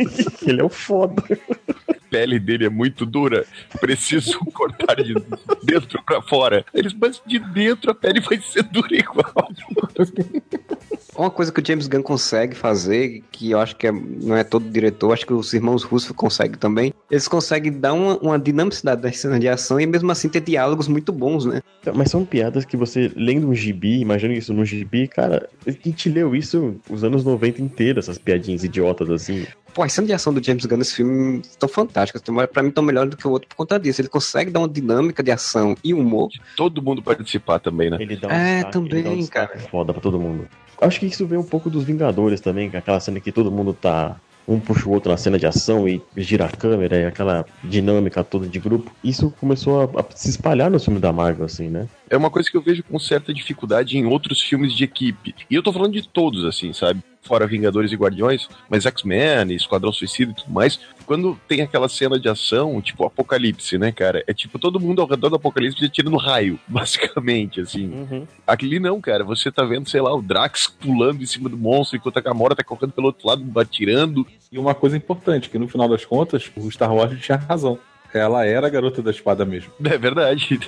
[0.46, 1.24] ele é o foda.
[2.16, 3.46] Pele dele é muito dura,
[3.82, 5.14] preciso cortar de
[5.62, 6.66] dentro pra fora.
[6.74, 9.50] Eles, mas de dentro a pele vai ser dura igual.
[11.18, 14.44] Uma coisa que o James Gunn consegue fazer, que eu acho que é- não é
[14.44, 19.02] todo diretor, acho que os irmãos Russo conseguem também, eles conseguem dar uma, uma dinamicidade
[19.02, 21.62] das cenas de ação e mesmo assim ter diálogos muito bons, né?
[21.94, 26.10] Mas são piadas que você, lendo um gibi, imagina isso no gibi, cara, a gente
[26.10, 29.46] leu isso os anos 90 inteiro, essas piadinhas idiotas assim.
[29.74, 32.22] Pô, as cenas de ação do James Gunn nesse filme estão fantásticas.
[32.52, 34.00] Pra mim, estão melhores do que o outro por conta disso.
[34.00, 36.30] Ele consegue dar uma dinâmica de ação e humor.
[36.56, 37.98] Todo mundo participar também, né?
[38.00, 40.48] Ele dá um É, destaque, ele dá um também, destaque foda pra todo mundo.
[40.82, 43.74] Acho que isso vem um pouco dos Vingadores também, é aquela cena que todo mundo
[43.74, 44.16] tá.
[44.48, 48.24] Um puxa o outro na cena de ação e gira a câmera e aquela dinâmica
[48.24, 48.92] toda de grupo.
[49.04, 51.88] Isso começou a, a se espalhar no filme da Marvel, assim, né?
[52.10, 55.36] É uma coisa que eu vejo com certa dificuldade em outros filmes de equipe.
[55.50, 57.02] E eu tô falando de todos, assim, sabe?
[57.22, 60.80] Fora Vingadores e Guardiões, mas X-Men, Esquadrão Suicida e tudo mais.
[61.08, 64.24] Quando tem aquela cena de ação, tipo Apocalipse, né, cara?
[64.28, 68.28] É tipo todo mundo ao redor do Apocalipse atirando raio, basicamente, assim.
[68.46, 69.24] Aquele não, cara.
[69.24, 72.56] Você tá vendo, sei lá, o Drax pulando em cima do monstro enquanto a Gamora
[72.56, 74.26] tá correndo pelo outro lado, atirando.
[74.52, 77.80] E uma coisa importante, que no final das contas, o Star Wars tinha razão.
[78.18, 79.72] Ela era a garota da espada mesmo.
[79.86, 80.60] É verdade.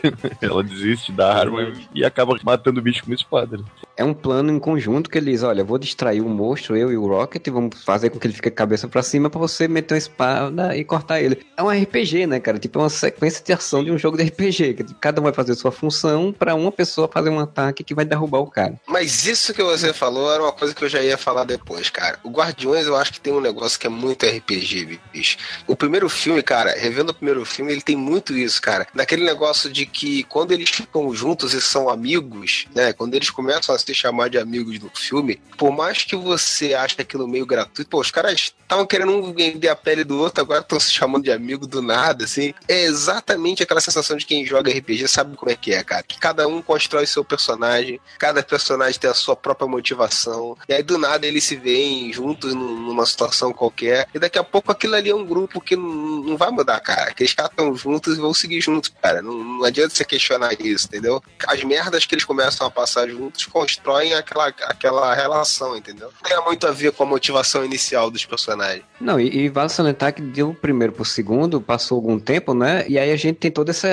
[0.42, 3.58] Ela desiste da arma e acaba matando o bicho com uma espada.
[3.58, 3.64] né?
[3.96, 7.08] É um plano em conjunto que eles, olha, vou distrair o monstro, eu e o
[7.08, 9.98] Rocket, e vamos fazer com que ele fique cabeça pra cima pra você meter uma
[9.98, 11.44] espada e cortar ele.
[11.58, 12.60] É um RPG, né, cara?
[12.60, 14.76] Tipo, é uma sequência de ação de um jogo de RPG.
[14.76, 18.06] que Cada um vai fazer sua função pra uma pessoa fazer um ataque que vai
[18.06, 18.76] derrubar o cara.
[18.88, 22.20] Mas isso que você falou era uma coisa que eu já ia falar depois, cara.
[22.24, 25.38] O Guardiões eu acho que tem um negócio que é muito RPG, bicho.
[25.66, 28.88] O primeiro filme, cara, revendo o primeiro filme, ele tem muito isso, cara.
[28.94, 32.94] Daquele negócio de que quando eles ficam juntos e são amigos, né?
[32.94, 36.96] Quando eles começam a se chamar de amigos no filme, por mais que você ache
[37.00, 40.60] aquilo meio gratuito, pô, os caras estavam querendo um vender a pele do outro, agora
[40.62, 42.54] estão se chamando de amigo do nada, assim.
[42.68, 46.04] É exatamente aquela sensação de quem joga RPG sabe como é que é, cara.
[46.04, 50.84] Que cada um constrói seu personagem, cada personagem tem a sua própria motivação, e aí
[50.84, 54.96] do nada eles se veem juntos num- numa situação qualquer, e daqui a pouco aquilo
[54.96, 57.14] ali é um grupo que não vai mudar, cara.
[57.18, 59.22] Que eles estão juntos e vão seguir juntos, cara.
[59.22, 61.22] Não, não adianta você questionar isso, entendeu?
[61.48, 66.12] As merdas que eles começam a passar juntos constroem aquela, aquela relação, entendeu?
[66.22, 68.84] Não tem muito a ver com a motivação inicial dos personagens.
[69.02, 72.86] Não, e, e vale salientar que deu o primeiro pro segundo, passou algum tempo, né?
[72.88, 73.88] E aí a gente tem todo esse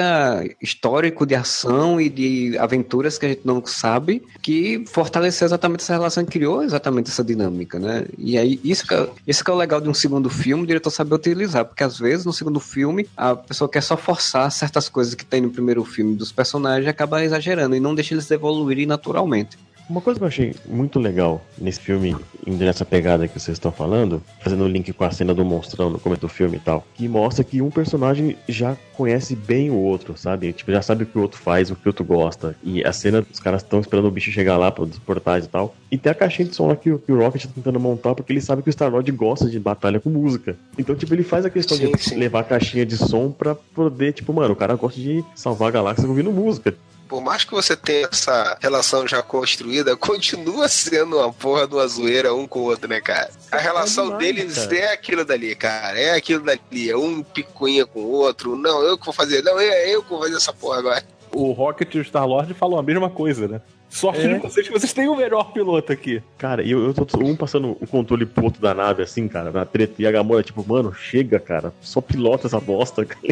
[0.60, 5.94] histórico de ação e de aventuras que a gente não sabe, que fortaleceu exatamente essa
[5.94, 8.06] relação criou exatamente essa dinâmica, né?
[8.18, 10.66] E aí, isso que, é, isso que é o legal de um segundo filme, o
[10.66, 14.88] diretor saber utilizar, porque às vezes no segundo filme a pessoa quer só forçar certas
[14.88, 18.30] coisas que tem no primeiro filme dos personagens e acaba exagerando e não deixa eles
[18.30, 19.56] evoluírem naturalmente.
[19.88, 22.16] Uma coisa que eu achei muito legal nesse filme,
[22.46, 25.90] indo nessa pegada que vocês estão falando, fazendo o link com a cena do monstrão
[25.90, 29.74] no começo do filme e tal, que mostra que um personagem já conhece bem o
[29.76, 30.54] outro, sabe?
[30.54, 32.56] Tipo, já sabe o que o outro faz, o que o outro gosta.
[32.64, 35.74] E a cena, os caras estão esperando o bicho chegar lá dos portais e tal.
[35.90, 38.14] E tem a caixinha de som lá que, o- que o Rocket tá tentando montar,
[38.14, 40.56] porque ele sabe que o Star-Lord gosta de batalha com música.
[40.78, 42.16] Então, tipo, ele faz a questão Sim, de sim.
[42.16, 45.72] levar a caixinha de som pra poder, tipo, mano, o cara gosta de salvar a
[45.72, 46.74] galáxia ouvindo música.
[47.08, 51.86] Por mais que você tenha essa relação já construída, continua sendo uma porra de uma
[51.86, 53.30] zoeira um com o outro, né, cara?
[53.50, 54.76] A relação demais, deles cara.
[54.76, 55.98] é aquilo dali, cara.
[55.98, 56.90] É aquilo dali.
[56.90, 58.56] É um picuinha com o outro.
[58.56, 59.42] Não, eu que vou fazer.
[59.42, 61.04] Não, é eu que vou fazer essa porra agora.
[61.32, 63.60] O Rocket e o Star-Lord falam a mesma coisa, né?
[63.94, 64.34] Sorte É.
[64.34, 66.20] de vocês que vocês têm o melhor piloto aqui.
[66.36, 69.52] Cara, e eu, eu tô um passando o controle pro outro da nave, assim, cara,
[69.52, 69.94] na treta.
[70.00, 71.72] E a Gamora, tipo, mano, chega, cara.
[71.80, 73.22] Só pilota essa bosta, cara.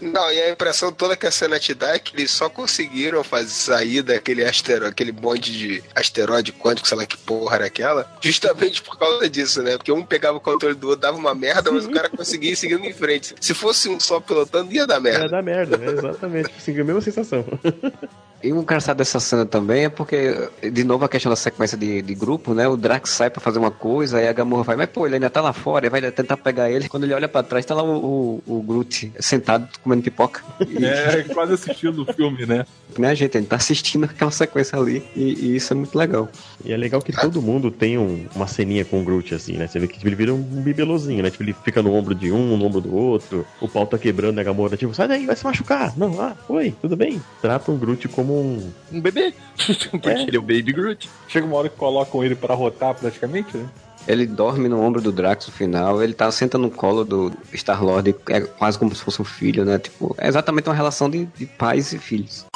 [0.00, 3.24] Não, e a impressão toda que a cena te dá é que eles só conseguiram
[3.24, 8.08] fazer sair daquele asteroide, aquele monte de asteroide quântico, sei lá que porra era aquela,
[8.20, 9.76] justamente por causa disso, né?
[9.76, 12.56] Porque um pegava o controle do outro, dava uma merda, mas o cara conseguia ir
[12.56, 13.34] seguindo em frente.
[13.40, 15.28] Se fosse um só pilotando, ia dar Ia merda.
[15.28, 15.86] dar merda, né?
[15.90, 16.50] Exatamente.
[16.56, 17.44] Assim, a mesma sensação.
[18.42, 22.00] E o engraçado dessa cena também é porque, de novo, a questão da sequência de,
[22.02, 22.68] de grupo, né?
[22.68, 25.28] O Drax sai pra fazer uma coisa, aí a Gamorra vai, mas pô, ele ainda
[25.28, 26.88] tá lá fora, e vai tentar pegar ele.
[26.88, 30.42] Quando ele olha pra trás, tá lá o, o, o Groot sentado comendo pipoca.
[30.68, 32.64] E, É, quase assistindo o filme, né?
[32.96, 33.36] né, gente?
[33.36, 36.28] Ele tá assistindo aquela sequência ali, e, e isso é muito legal.
[36.64, 39.66] E é legal que todo mundo tem um- uma ceninha com o Groot, assim, né?
[39.66, 41.30] Você vê que tipo, ele vira um bibelozinho, né?
[41.30, 43.44] Tipo, ele fica no ombro de um, no ombro do outro.
[43.60, 44.42] O pau tá quebrando, né?
[44.42, 45.96] A Gamora, tipo, sai daí, vai se machucar.
[45.96, 47.20] Não, ah, oi, tudo bem.
[47.42, 48.70] Trata o Groot como um...
[48.92, 49.32] Um bebê.
[49.90, 50.22] Porque É.
[50.22, 51.08] ele é o Baby Groot.
[51.28, 53.66] Chega uma hora que colocam ele pra rotar praticamente, né?
[54.06, 58.14] Ele dorme no ombro do Drax no final, ele tá senta no colo do Star-Lord,
[58.30, 59.78] é quase como se fosse um filho, né?
[59.78, 62.46] Tipo, é exatamente uma relação de, de pais e filhos.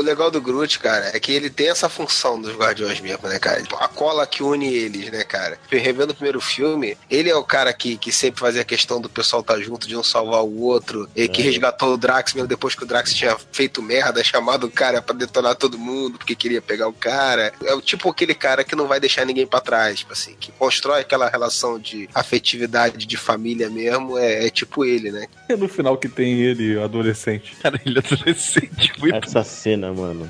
[0.00, 3.38] O legal do Groot, cara, é que ele tem essa função dos Guardiões mesmo, né,
[3.38, 3.60] cara?
[3.62, 5.58] Tipo, A cola que une eles, né, cara?
[5.70, 9.42] Revendo o primeiro filme, ele é o cara que, que sempre fazia questão do pessoal
[9.42, 11.44] estar junto, de um salvar o outro, e que É.
[11.44, 15.14] resgatou o Drax mesmo depois que o Drax tinha feito merda, chamado o cara pra
[15.14, 17.52] detonar todo mundo, porque queria pegar o cara.
[17.62, 20.50] É o tipo aquele cara que não vai deixar ninguém pra trás, tipo assim, que
[20.52, 25.26] constrói aquela relação de afetividade de família mesmo, é, é tipo ele, né?
[25.48, 27.54] E no final que tem ele, adolescente.
[27.62, 28.92] Cara, ele é adolescente.
[28.98, 30.28] Muito Essa cena, mano.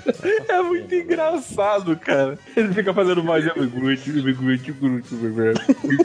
[0.48, 2.38] É muito engraçado, cara.
[2.56, 5.60] Ele fica fazendo magia do Groot, do Groot, Groot, Groot.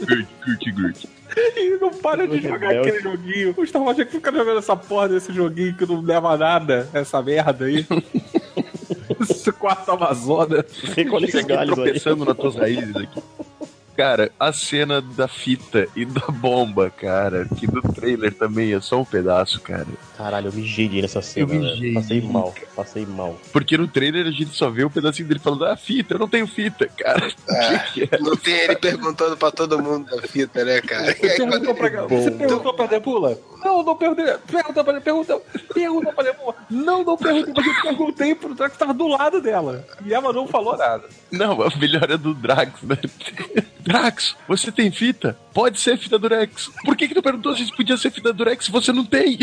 [0.05, 1.09] Groot, Groot, Groot.
[1.55, 2.89] E não para de jogar Rebelde.
[2.89, 3.53] aquele joguinho.
[3.57, 6.89] O Star Wars que fica jogando essa porra desse joguinho que não leva a nada,
[6.93, 7.85] essa merda aí.
[9.29, 9.91] Esse quarto
[10.63, 11.83] Fica aqui galhos aí.
[11.85, 13.21] tropeçando nas tuas raízes aqui.
[13.95, 18.99] Cara, a cena da fita e da bomba, cara, que no trailer também é só
[18.99, 19.87] um pedaço, cara.
[20.17, 21.93] Caralho, eu me girei nessa cena, Eu me girei.
[21.93, 23.39] Passei mal, passei mal.
[23.53, 26.27] Porque no trailer a gente só vê o pedacinho dele falando, ah, fita, eu não
[26.27, 27.27] tenho fita, cara.
[27.27, 28.19] O que, que é?
[28.19, 31.07] Não tem ele perguntando pra todo mundo da fita, né, cara?
[31.07, 33.37] Aí, quando Perguntou pra, ele- você perguntou pra Nebula?
[33.63, 34.25] Não, não perguntei.
[34.47, 35.41] Perguntou pra perguntou,
[35.73, 36.55] perguntou pra Nebula.
[36.69, 39.85] Não, não perguntei, mas eu perguntei pro Drax que tava do lado dela.
[40.05, 41.07] E ela não falou nada.
[41.31, 42.97] Não, a melhor é do Drax, né?
[43.85, 45.37] Drax, você tem fita?
[45.53, 46.69] Pode ser fita do Rex.
[46.83, 49.37] Por que que tu perguntou se podia ser fita do Rex se você não tem?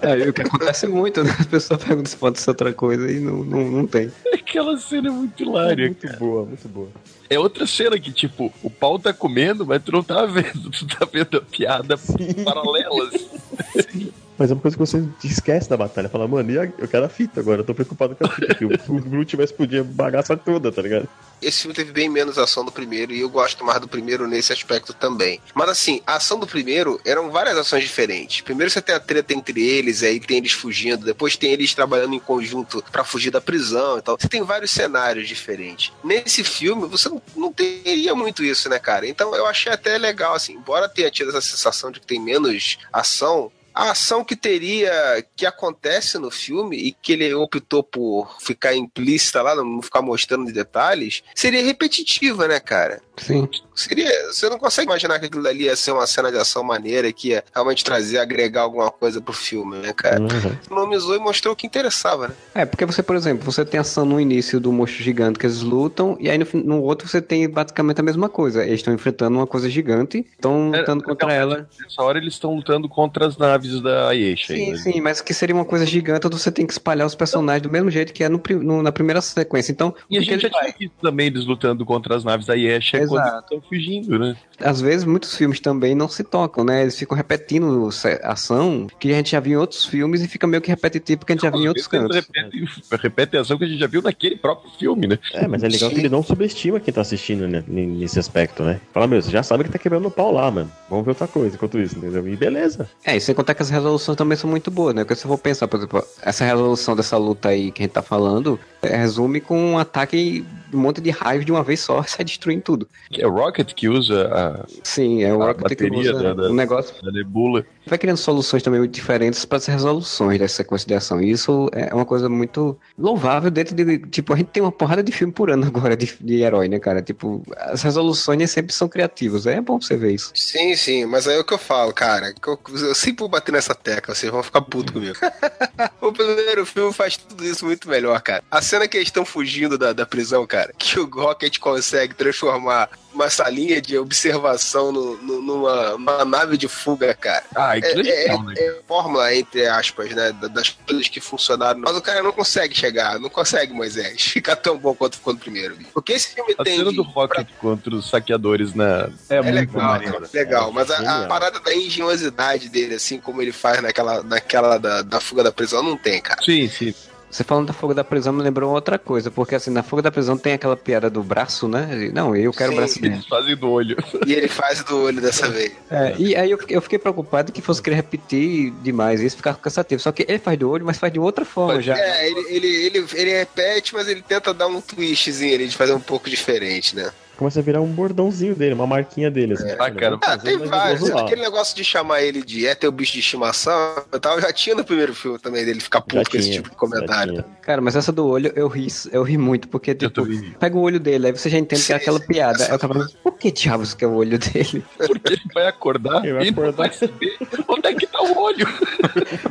[0.00, 1.34] É, o que acontece muito, né?
[1.40, 4.12] As pessoas perguntam se pode ser outra coisa e não, não, não tem.
[4.32, 6.18] Aquela cena é muito hilária, Muito cara.
[6.18, 6.88] boa, muito boa.
[7.30, 10.70] É outra cena que, tipo, o pau tá comendo, mas tu não tá vendo.
[10.70, 11.96] Tu tá vendo a piada
[12.44, 13.08] paralela.
[13.08, 14.12] assim.
[14.38, 16.08] Mas é uma coisa que você esquece da batalha.
[16.08, 18.54] Fala, mano, e a- eu quero a fita agora, eu tô preocupado com a fita.
[18.54, 18.68] Que o,
[19.00, 21.08] Groot vai explodir a bagaça toda, tá ligado?
[21.40, 24.52] Esse filme teve bem menos ação do primeiro e eu gosto mais do primeiro nesse
[24.54, 25.38] aspecto também.
[25.54, 28.40] Mas assim, a ação do primeiro eram várias ações diferentes.
[28.40, 32.14] Primeiro você tem a treta entre eles, aí tem eles fugindo, depois tem eles trabalhando
[32.14, 34.16] em conjunto pra fugir da prisão e tal.
[34.18, 35.92] Você tem vários cenários diferentes.
[36.02, 39.06] Nesse filme você não, não teria muito isso, né, cara?
[39.06, 42.78] Então eu achei até legal, assim, embora tenha tido essa sensação de que tem menos
[42.90, 44.90] ação, a ação que teria,
[45.36, 50.50] que acontece no filme e que ele optou por ficar implícita lá, não ficar mostrando
[50.50, 53.02] detalhes, seria repetitiva, né, cara?
[53.18, 53.46] Sim.
[53.74, 57.12] Seria, você não consegue imaginar que aquilo dali ia ser uma cena de ação maneira
[57.12, 60.20] que ia realmente trazer, agregar alguma coisa pro filme, né, cara?
[60.20, 60.56] Uhum.
[60.64, 62.34] Economizou e mostrou o que interessava, né?
[62.54, 65.60] É, porque você, por exemplo, você tem ação no início do monstro gigante que eles
[65.60, 68.64] lutam, e aí no, no outro você tem basicamente a mesma coisa.
[68.64, 71.68] Eles estão enfrentando uma coisa gigante, estão É, lutando contra ela.
[71.78, 74.54] Nessa hora eles estão lutando contra as naves da Aisha.
[74.54, 74.78] Sim, ainda.
[74.78, 77.90] sim, mas que seria uma coisa gigante, você tem que espalhar os personagens do mesmo
[77.90, 79.72] jeito que é no, no- na primeira sequência.
[79.72, 82.98] Então, E a gente já tinha visto também eles lutando contra as naves da Yesha
[83.06, 83.28] quando Exato.
[83.36, 84.36] eles estão fugindo, né?
[84.60, 86.82] Às vezes muitos filmes também não se tocam, né?
[86.82, 87.88] Eles ficam repetindo
[88.22, 91.32] ação que a gente já viu em outros filmes e fica meio que repetitivo porque
[91.32, 92.16] a gente já viu em outros cantos.
[92.16, 92.68] Repetem,
[93.02, 95.18] repetem a ação que a gente já viu naquele próprio filme, né?
[95.32, 98.80] É, mas é legal que ele não subestima quem tá assistindo né, nesse aspecto, né?
[98.92, 100.70] Fala, meu, você já sabe que tá quebrando o pau lá, mano.
[100.88, 102.26] Vamos ver outra coisa enquanto isso, entendeu?
[102.26, 102.88] E beleza.
[103.04, 105.04] É, e sem contar que as resoluções também são muito boas, né?
[105.04, 107.92] Porque se eu for pensar, por exemplo, essa resolução dessa luta aí que a gente
[107.92, 112.02] tá falando, é, resume com um ataque um monte de raios de uma vez só
[112.06, 112.88] sai destruindo tudo.
[113.16, 116.34] É o Rocket que usa a, Sim, é o A Rocket que bateria usa da-
[116.34, 116.94] da- negócio.
[117.06, 117.64] a nebula.
[117.88, 121.20] Vai criando soluções também muito diferentes para as resoluções dessa sequência de ação.
[121.20, 123.98] E isso é uma coisa muito louvável dentro de.
[123.98, 126.78] Tipo, a gente tem uma porrada de filme por ano agora de, de herói, né,
[126.78, 127.02] cara?
[127.02, 129.46] Tipo, as resoluções nem sempre são criativas.
[129.46, 130.32] É bom você ver isso.
[130.34, 132.34] Sim, sim, mas aí é o que eu falo, cara.
[132.46, 135.16] Eu, eu sempre vou bater nessa tecla, vocês vão ficar putos comigo.
[136.00, 138.42] o primeiro filme faz tudo isso muito melhor, cara.
[138.50, 142.88] A cena que eles estão fugindo da, da prisão, cara, que o Rocket consegue transformar
[143.16, 147.44] uma salinha de observação no- no- numa, nave de fuga, cara.
[147.54, 147.94] Ah, é, É,
[148.38, 148.54] né?
[148.56, 150.32] é fórmula, entre aspas, né?
[150.32, 151.80] da- Das coisas que funcionaram.
[151.80, 155.38] Mas o cara não consegue chegar, não consegue, Moisés, ficar tão bom quanto ficou no
[155.40, 155.74] primeiro.
[155.76, 155.90] bicho.
[155.94, 156.76] Porque esse filme A tem.
[156.78, 159.08] cena de- do Rocket contra os saqueadores na.
[159.30, 160.28] É, É muito legal, maneiro.
[160.32, 160.72] legal.
[160.72, 165.20] Mas a, a parada da engenhosidade dele, assim, como ele faz naquela, naquela da, da
[165.20, 166.42] fuga da prisão, não tem, cara.
[166.42, 166.94] Sim, sim.
[167.30, 170.10] Você falando da fuga da prisão me lembrou outra coisa, porque assim, na fuga da
[170.10, 171.88] prisão tem aquela piada do braço, né?
[171.90, 172.74] Ele, Não, eu quero Sim.
[172.74, 173.20] o braço dele.
[173.28, 173.96] Fazem do olho.
[174.26, 175.72] E ele faz do olho dessa vez.
[175.90, 180.00] É, e aí eu, eu fiquei preocupado que fosse querer repetir demais, isso ficava cansativo.
[180.00, 181.96] Só que ele faz do olho, mas faz de outra forma já.
[181.98, 185.92] É, ele, ele, ele, ele repete, mas ele tenta dar um twistzinho ali de fazer
[185.92, 187.10] um pouco diferente, né?
[187.36, 189.52] Começa a virar um bordãozinho dele, uma marquinha dele.
[189.54, 191.10] Assim, Ah, cara, Ah, tem vários.
[191.10, 194.74] Aquele negócio de chamar ele de é teu bicho de estimação e tal, já tinha
[194.74, 197.44] no primeiro filme também, dele ficar puto com esse tipo de comentário.
[197.60, 200.26] Cara, mas essa do olho eu ri, eu ri muito, porque Eu tipo,
[200.58, 202.26] pega o olho dele, aí você já entende que é Sim, aquela sim.
[202.26, 202.64] piada.
[202.64, 204.82] Eu tava falando, por que diabos que é o olho dele?
[204.96, 206.88] Porque ele vai acordar Ele vai e não acordar.
[206.88, 207.36] vai saber
[207.68, 208.66] onde é que tá o olho.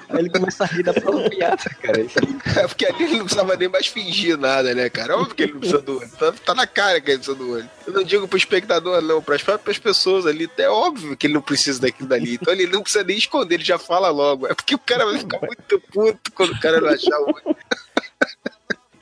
[0.09, 2.01] Aí ele começa a rir da própria piada, cara.
[2.01, 5.17] É porque ali ele não precisava nem mais fingir nada, né, cara?
[5.17, 6.09] Óbvio que ele não precisa do olho.
[6.17, 7.69] Tá, tá na cara que ele precisa do olho.
[7.85, 10.49] Eu não digo pro espectador, não, pras próprias pessoas ali.
[10.57, 12.35] É óbvio que ele não precisa daquilo dali.
[12.35, 14.47] Então ele não precisa nem esconder, ele já fala logo.
[14.47, 17.55] É porque o cara vai ficar muito puto quando o cara não achar o.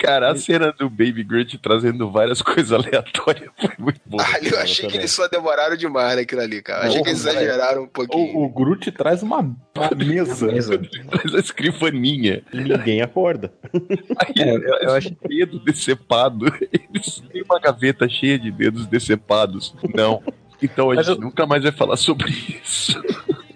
[0.04, 4.22] Cara, a cena do Baby Groot trazendo várias coisas aleatórias foi muito boa.
[4.36, 6.88] Ali eu achei que eles só demoraram demais naquilo ali, cara.
[6.88, 8.38] Achei que eles Porra, exageraram um pouquinho.
[8.38, 9.40] O, o Groot traz uma,
[9.78, 10.48] uma mesa.
[11.10, 12.44] Traz a escrivaninha.
[12.54, 13.54] E ninguém acorda.
[13.74, 16.46] Aí É, eu- eu acho- dedo decepado.
[16.72, 19.74] Eles têm uma gaveta cheia de dedos decepados.
[19.96, 20.22] Não.
[20.62, 22.30] Então a Mas gente eu- nunca mais vai falar sobre
[22.64, 23.02] isso.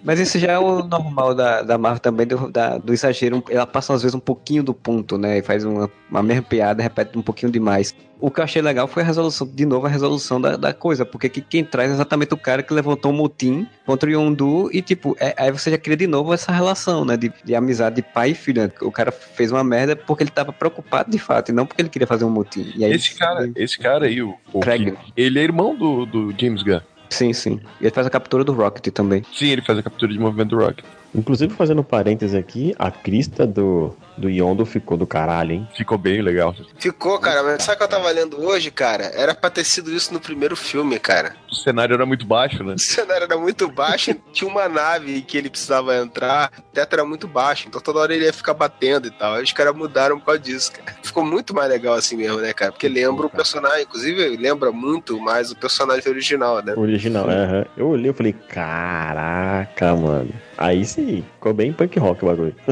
[0.08, 3.44] Mas isso já é o normal da, da Marvel também, do, da- do exagero.
[3.50, 5.40] Ela passa às vezes um pouquinho do ponto, né?
[5.40, 7.94] E faz uma, uma mesma piada, repete um pouquinho demais.
[8.18, 11.06] O que eu achei legal foi a resolução, de novo, a resolução da, da coisa,
[11.06, 14.70] porque que- quem traz é exatamente o cara que levantou um motim contra o Yondu
[14.74, 17.18] e, tipo, é- aí você já cria de novo essa relação, né?
[17.18, 18.62] De, de amizade de pai e filho.
[18.64, 18.72] né?
[18.82, 21.90] O cara fez uma merda porque ele tava preocupado de fato, e não porque ele
[21.90, 22.72] queria fazer um motim.
[22.78, 24.90] E aí, Esse cara, esse cara aí, o, o Craig.
[24.92, 26.80] que- ele é irmão do, do James Gunn.
[27.10, 27.60] Sim, sim.
[27.80, 29.24] E ele faz a captura do Rocket também.
[29.34, 30.86] Sim, ele faz a captura de movimento do Rocket.
[31.14, 35.68] Inclusive, fazendo parênteses aqui, a crista do, do Yondo ficou do caralho, hein?
[35.76, 36.56] Ficou bem legal.
[36.78, 39.06] Ficou, cara, mas sabe o que eu tava lendo hoje, cara?
[39.16, 41.36] Era pra ter sido isso no primeiro filme, cara.
[41.52, 42.74] O cenário era muito baixo, né?
[42.76, 47.06] O cenário era muito baixo, tinha uma nave que ele precisava entrar, o teto era
[47.06, 49.36] muito baixo, então toda hora ele ia ficar batendo e tal.
[49.36, 50.98] Aí os caras mudaram por causa disso, cara.
[51.02, 52.72] Ficou muito mais legal assim mesmo, né, cara?
[52.72, 56.74] Porque lembra o personagem, inclusive lembra muito mais o personagem original, né?
[56.76, 57.66] O original, aham.
[57.76, 60.34] Eu olhei e falei, caraca, mano.
[60.58, 62.56] Aí sim, ficou bem punk rock o bagulho.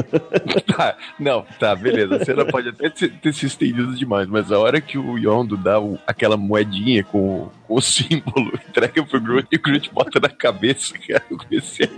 [0.76, 2.16] Tá, não, tá, beleza.
[2.16, 5.56] A cena pode até ter, ter se estendido demais, mas a hora que o Yondo
[5.56, 10.20] dá o- aquela moedinha com, com o símbolo, entrega pro Groot e o Groot bota
[10.20, 11.88] na cabeça, cara, eu comecei.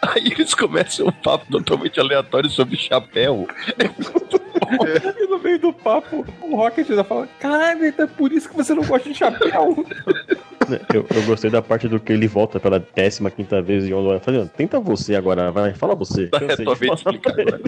[0.14, 3.46] Aí eles começam um papo totalmente aleatório sobre chapéu.
[5.18, 8.56] E no meio do papo, o Rocket já fala: Caralho, então é por isso que
[8.56, 9.84] você não gosta de chapéu.
[10.94, 13.98] Eu, eu gostei da parte do que ele volta pela décima quinta vez e o
[13.98, 16.30] Yondo vai falando, tenta você agora, vai, fala você.
[16.32, 17.48] É explicar ele.
[17.48, 17.62] agora.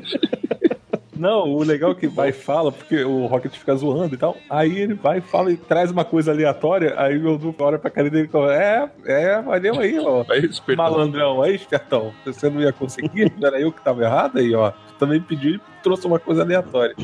[1.23, 4.37] Não, o legal é que vai e fala, porque o Rocket fica zoando e tal.
[4.51, 6.95] Aí ele vai e fala e traz uma coisa aleatória.
[6.97, 10.25] Aí o Edu olha pra cara dele e fala: É, é, valeu aí, ó.
[10.77, 12.13] Malandrão, aí, espertão.
[12.27, 13.33] Você não ia conseguir?
[13.39, 14.73] Não era eu que tava errado aí, ó.
[14.99, 16.97] Também pediu e trouxe uma coisa aleatória.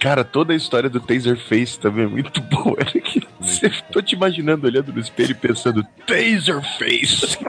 [0.00, 2.76] Cara, toda a história do Taserface também é muito boa.
[2.76, 7.38] Olha que você, tô te imaginando olhando no espelho e pensando, Taserface!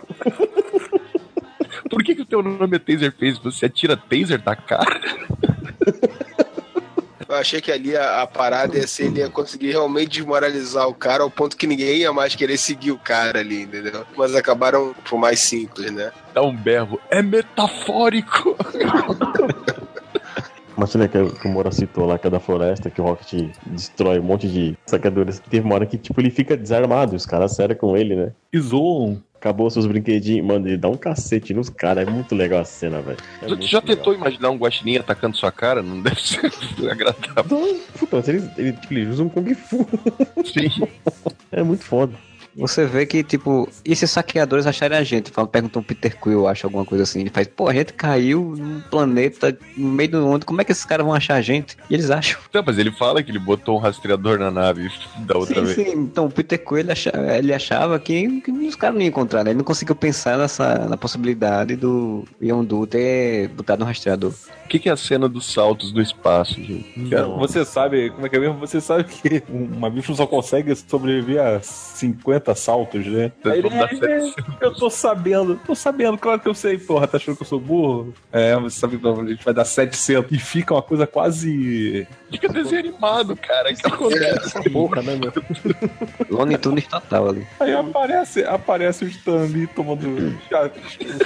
[1.90, 3.42] Por que, que o teu nome é Taserface?
[3.44, 5.02] Você atira taser da cara?
[7.32, 10.94] Eu achei que ali a, a parada ia ser, ele ia conseguir realmente desmoralizar o
[10.94, 14.06] cara ao ponto que ninguém ia mais querer seguir o cara ali, entendeu?
[14.18, 16.12] Mas acabaram por mais simples, né?
[16.34, 17.00] Dá um berro.
[17.10, 18.58] É metafórico!
[20.76, 23.50] Uma cena que, que o Moura citou lá, que é da floresta, que o Rocket
[23.68, 25.40] destrói um monte de saqueadores.
[25.40, 28.32] Teve uma hora que, tipo, ele fica desarmado, os caras sério com ele, né?
[28.52, 29.22] E zoam.
[29.42, 33.02] Acabou seus brinquedinhos, mano, ele dá um cacete nos caras, é muito legal a cena,
[33.02, 33.18] velho.
[33.42, 33.82] É Tu já legal.
[33.82, 35.82] tentou imaginar um guaxinim atacando sua cara?
[35.82, 36.46] Não deve ser
[36.88, 37.44] agradável.
[37.44, 39.88] Então, puta, ele, ele, tipo, ele usa um Kung Fu.
[40.46, 40.88] Sim.
[41.52, 42.14] É muito foda.
[42.56, 45.32] Você vê que, tipo, e se os saqueadores acharem a gente?
[45.32, 47.22] Falam, perguntam o Peter Quill, acho alguma coisa assim.
[47.22, 50.72] Ele faz, pô, a gente caiu num planeta no meio do mundo, como é que
[50.72, 51.78] esses caras vão achar a gente?
[51.90, 52.40] E eles acham.
[52.54, 54.90] Não, mas ele fala que ele botou um rastreador na nave
[55.20, 55.76] da outra Sim, vez.
[55.76, 55.98] sim.
[55.98, 59.44] Então, o Peter Quill, ele achava, ele achava que, que os caras não iam encontrar,
[59.44, 59.52] né?
[59.52, 64.34] Ele não conseguiu pensar nessa, na possibilidade do Yondu ter botado no rastreador.
[64.66, 67.10] O que, que é a cena dos saltos do espaço, gente?
[67.10, 68.58] Cara, Você sabe, como é que é mesmo?
[68.60, 73.32] Você sabe que uma bicho só consegue sobreviver a 50 saltos, né?
[73.46, 77.18] Aí ele, "É, certo." eu tô sabendo, tô sabendo, claro que eu sei, porra, tá
[77.18, 78.14] achando que eu sou burro?
[78.32, 82.08] É, você sabe que a gente vai dar 700 e fica uma coisa quase.
[82.30, 83.74] Fica desenho animado, cara.
[83.74, 84.70] Que acontece?
[84.70, 85.32] Porra, né, meu?
[86.30, 87.46] Lone Tunes total ali.
[87.60, 90.70] Aí aparece, aparece o Stan Lee tomando chá,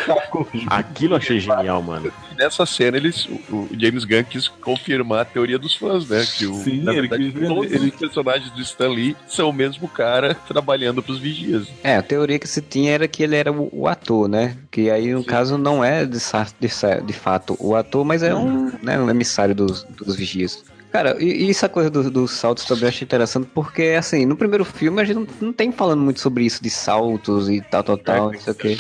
[0.06, 2.12] chá com- Aquilo eu achei genial, mano.
[2.38, 6.26] Nessa cena, eles, o, James Gunn quis confirmar a teoria dos fãs, né?
[6.38, 9.16] Que o, Sim, na ele verdade, quis ver- todos ele- os personagens do Stan Lee
[9.28, 11.68] são o mesmo cara trabalhando pros vigias.
[11.84, 14.58] É, a teoria que se tinha era que ele era o, o ator, né?
[14.72, 16.18] Que aí, no caso, não é de,
[16.60, 16.70] de,
[17.06, 20.64] de fato o ator, mas é um, né, um emissário dos, dos vigias.
[20.92, 24.38] Cara, e, e essa coisa dos dos saltos também eu acho interessante, porque, assim, no
[24.38, 27.84] primeiro filme a gente não, não tem falando muito sobre isso, de saltos e tal,
[27.84, 28.78] tal, tal, não sei o quê.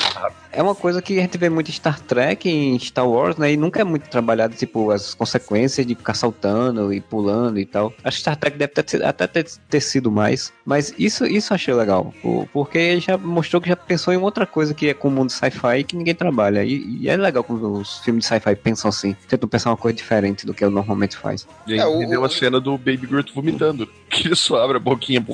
[0.56, 3.52] É uma coisa que a gente vê muito em Star Trek, em Star Wars, né?
[3.52, 7.94] E nunca é muito trabalhado, tipo, as consequências de ficar saltando e pulando e tal.
[8.04, 10.54] Acho que Star Trek deve ter, até ter, ter sido mais.
[10.66, 12.14] Mas isso, isso eu achei legal.
[12.22, 15.34] por- Porque ele já mostrou que já pensou em outra coisa que é comum de
[15.34, 16.64] sci-fi que ninguém trabalha.
[16.64, 19.14] E, e é legal quando os filmes de sci-fi pensam assim.
[19.28, 21.46] Tentam pensar uma coisa diferente do que ele normalmente faz.
[21.68, 23.90] E aí É, o- me deu a cena do Baby Groot vomitando.
[24.08, 25.26] Que ele só abre a boquinha.
[25.26, 25.34] O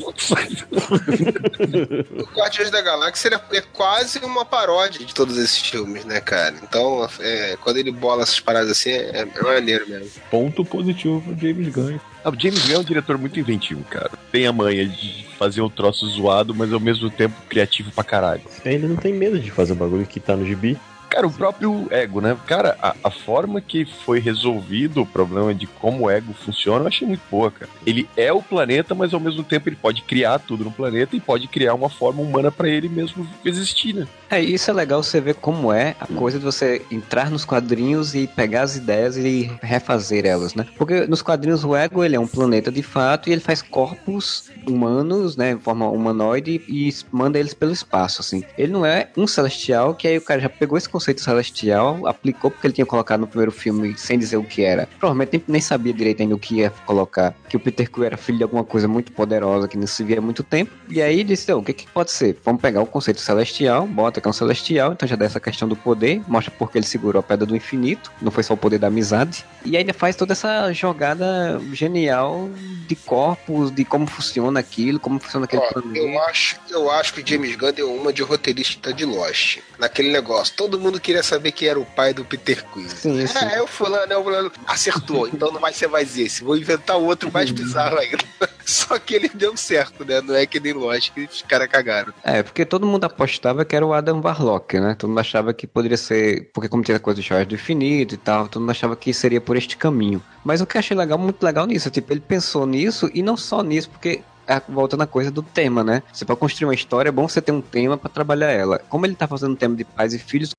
[2.38, 6.56] Guardiões da Galáxia é, é quase uma paródia de todos esses filmes, né, cara?
[6.64, 10.10] Então, é, quando ele bola essas paradas assim, é, é maneiro mesmo.
[10.32, 12.00] Ponto positivo pro James Gunn.
[12.24, 14.12] Ah, o James Gunn é um diretor muito inventivo, cara.
[14.32, 18.42] Tem a manha de fazer um troço zoado, mas ao mesmo tempo criativo pra caralho.
[18.64, 20.78] Ele não tem medo de fazer o bagulho que tá no gibi.
[21.12, 22.38] Cara, o próprio ego, né?
[22.48, 26.88] Cara, a, a forma que foi resolvido o problema de como o ego funciona, eu
[26.88, 27.70] achei muito boa, cara.
[27.86, 31.20] Ele é o planeta, mas ao mesmo tempo ele pode criar tudo no planeta e
[31.20, 34.08] pode criar uma forma humana pra ele mesmo existir, né?
[34.30, 38.16] É, isso é legal você ver como é a coisa de você entrar nos quadrinhos
[38.16, 40.66] e pegar as ideias e refazer elas, né?
[40.78, 44.50] Porque nos quadrinhos o Ego, ele é um planeta de fato e ele faz corpos
[44.66, 48.46] humanos, né, em forma humanoide e manda eles pelo espaço, assim.
[48.58, 52.68] Ele não é um celestial, que aí o cara já pegou esse celestial, aplicou porque
[52.68, 54.88] ele tinha colocado no primeiro filme sem dizer o que era.
[55.00, 58.18] Provavelmente nem, nem sabia direito ainda o que ia colocar, que o Peter Quill era
[58.18, 60.72] filho de alguma coisa muito poderosa que não se via há muito tempo.
[60.90, 62.38] E aí disse, "Ô, o que que pode ser?
[62.44, 65.68] Vamos pegar o conceito celestial, bota que é um celestial, então já dá essa questão
[65.68, 68.78] do poder, mostra porque ele segurou a pedra do infinito, não foi só o poder
[68.80, 69.46] da amizade.
[69.66, 72.50] E ainda faz toda essa jogada genial
[72.88, 75.98] de corpos, de como funciona aquilo, como funciona aquele Ó, planeta.
[76.00, 79.60] eu acho, eu acho que o James Gunn deu uma de roteirista de Lost.
[79.80, 80.54] Naquele negócio.
[80.56, 82.90] Todo mundo queria saber quem era o pai do Peter Quill.
[82.90, 83.38] Sim, sim.
[83.38, 84.52] É, é o fulano, é o fulano.
[84.68, 86.44] Acertou, então não vai ser mais esse.
[86.44, 88.24] Vou inventar outro mais bizarro ainda.
[88.66, 90.22] Só que ele deu certo, né?
[90.22, 92.14] Não é que nem Lost que os caras cagaram.
[92.24, 94.96] É, porque todo mundo apostava que era o Adam Warlock, né?
[94.98, 98.18] Todo mundo achava que poderia ser, porque como tinha coisa de Joias do Infinito e
[98.18, 100.22] tal, todo mundo achava que seria por este caminho.
[100.44, 103.36] Mas o que eu achei legal, muito legal nisso, tipo, ele pensou nisso e não
[103.36, 106.04] só nisso, porque é, voltando à coisa do tema, né?
[106.12, 108.80] Você para construir uma história é bom você ter um tema pra trabalhar ela.
[108.90, 110.54] Como ele tá fazendo um tema de pais e filhos,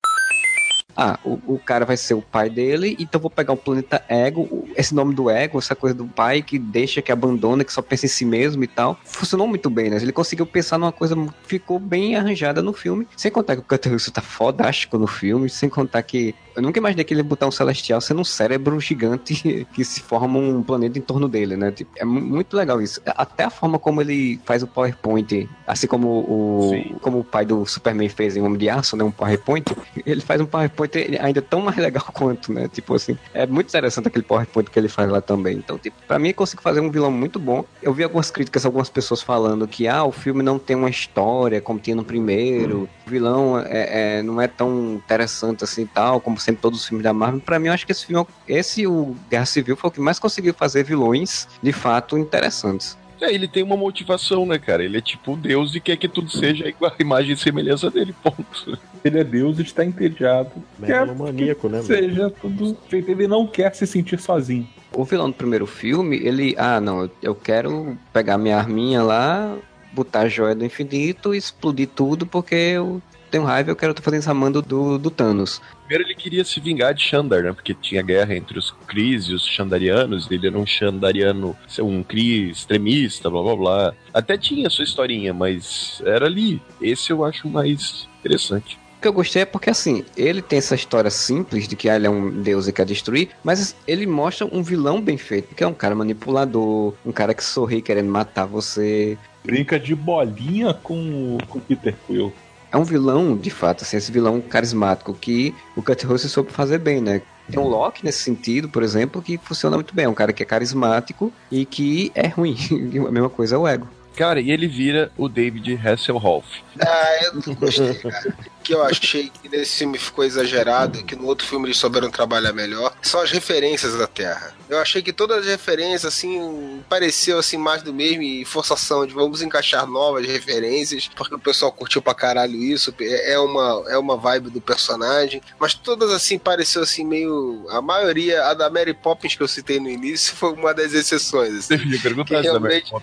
[0.95, 4.67] ah, o, o cara vai ser o pai dele, então vou pegar o planeta Ego,
[4.75, 8.05] esse nome do Ego, essa coisa do pai que deixa, que abandona, que só pensa
[8.05, 8.97] em si mesmo e tal.
[9.03, 9.97] Funcionou muito bem, né?
[9.97, 11.15] Ele conseguiu pensar numa coisa,
[11.45, 13.07] ficou bem arranjada no filme.
[13.17, 16.79] Sem contar que o Cutter Russell tá fodástico no filme, sem contar que eu nunca
[16.79, 20.61] imaginei que ele ia botar um celestial sendo um cérebro gigante que se forma um
[20.63, 21.71] planeta em torno dele, né?
[21.71, 23.01] Tipo, é mu- muito legal isso.
[23.05, 26.95] Até a forma como ele faz o PowerPoint, assim como o, Sim.
[27.01, 29.03] como o pai do Superman fez em Homem de Aço, né?
[29.03, 29.65] Um PowerPoint,
[30.05, 32.67] ele faz um PowerPoint ainda tão mais legal quanto, né?
[32.67, 35.57] Tipo assim, é muito interessante aquele PowerPoint que ele faz lá também.
[35.57, 37.63] Então, tipo, pra mim, consegue fazer um vilão muito bom.
[37.81, 41.61] Eu vi algumas críticas, algumas pessoas falando que, ah, o filme não tem uma história
[41.61, 46.19] como tinha no primeiro, o vilão é, é- não é tão interessante assim e tal,
[46.19, 47.41] como sempre todos os filmes da Marvel.
[47.41, 50.19] Pra mim, eu acho que esse filme, esse, o Guerra Civil, foi o que mais
[50.19, 52.97] conseguiu fazer vilões, de fato, interessantes.
[53.21, 54.83] É, ele tem uma motivação, né, cara?
[54.83, 58.13] Ele é tipo Deus e quer que tudo seja igual a imagem e semelhança dele,
[58.21, 58.77] ponto.
[59.03, 60.51] Ele é Deus e está entediado.
[60.77, 62.01] Megalomaníaco, né, que mano?
[62.01, 63.09] seja tudo feito.
[63.09, 64.67] Ele não quer se sentir sozinho.
[64.93, 69.55] O vilão do primeiro filme, ele, ah, não, eu, eu quero pegar minha arminha lá,
[69.93, 73.01] botar a joia do infinito e explodir tudo porque eu
[73.33, 75.59] tenho raiva, eu quero estar fazendo essa mando do, do Thanos.
[75.87, 77.51] Primeiro ele queria se vingar de Xandar, né?
[77.51, 80.29] Porque tinha guerra entre os Cris e os Xandarianos.
[80.29, 83.93] Ele era um Xandariano, um Cri extremista, blá blá blá.
[84.13, 86.61] Até tinha sua historinha, mas era ali.
[86.79, 88.77] Esse eu acho mais interessante.
[89.03, 91.97] O que eu gostei é porque, assim, ele tem essa história simples de que ah,
[91.97, 95.61] ele é um deus e quer destruir, mas ele mostra um vilão bem feito, que
[95.61, 99.17] é um cara manipulador, um cara que sorri querendo matar você.
[99.43, 102.31] Brinca de bolinha com o com o Peter Quill.
[102.71, 106.77] É um vilão, de fato, assim, esse vilão carismático que o Kurt Russell soube fazer
[106.77, 107.21] bem, né?
[107.51, 110.05] Tem um Loki nesse sentido, por exemplo, que funciona muito bem.
[110.05, 112.55] É um cara que é carismático e que é ruim.
[113.05, 113.85] A mesma coisa é o ego.
[114.15, 116.63] Cara, e ele vira o David Hasselhoff.
[116.79, 118.35] Ah, eu não gostei, cara.
[118.63, 122.53] Que eu achei que nesse filme ficou exagerado, que no outro filme eles souberam trabalhar
[122.53, 124.53] melhor, são as referências da Terra.
[124.69, 129.13] Eu achei que todas as referências, assim, pareceu assim mais do mesmo e forçação de
[129.13, 134.17] vamos encaixar novas referências, porque o pessoal curtiu pra caralho isso, é uma, é uma
[134.17, 137.65] vibe do personagem, mas todas assim pareceu assim meio.
[137.69, 141.53] A maioria, a da Mary Poppins que eu citei no início, foi uma das exceções.
[141.53, 142.79] Assim, Você perguntar Que essa também.
[142.79, 143.01] Raquel.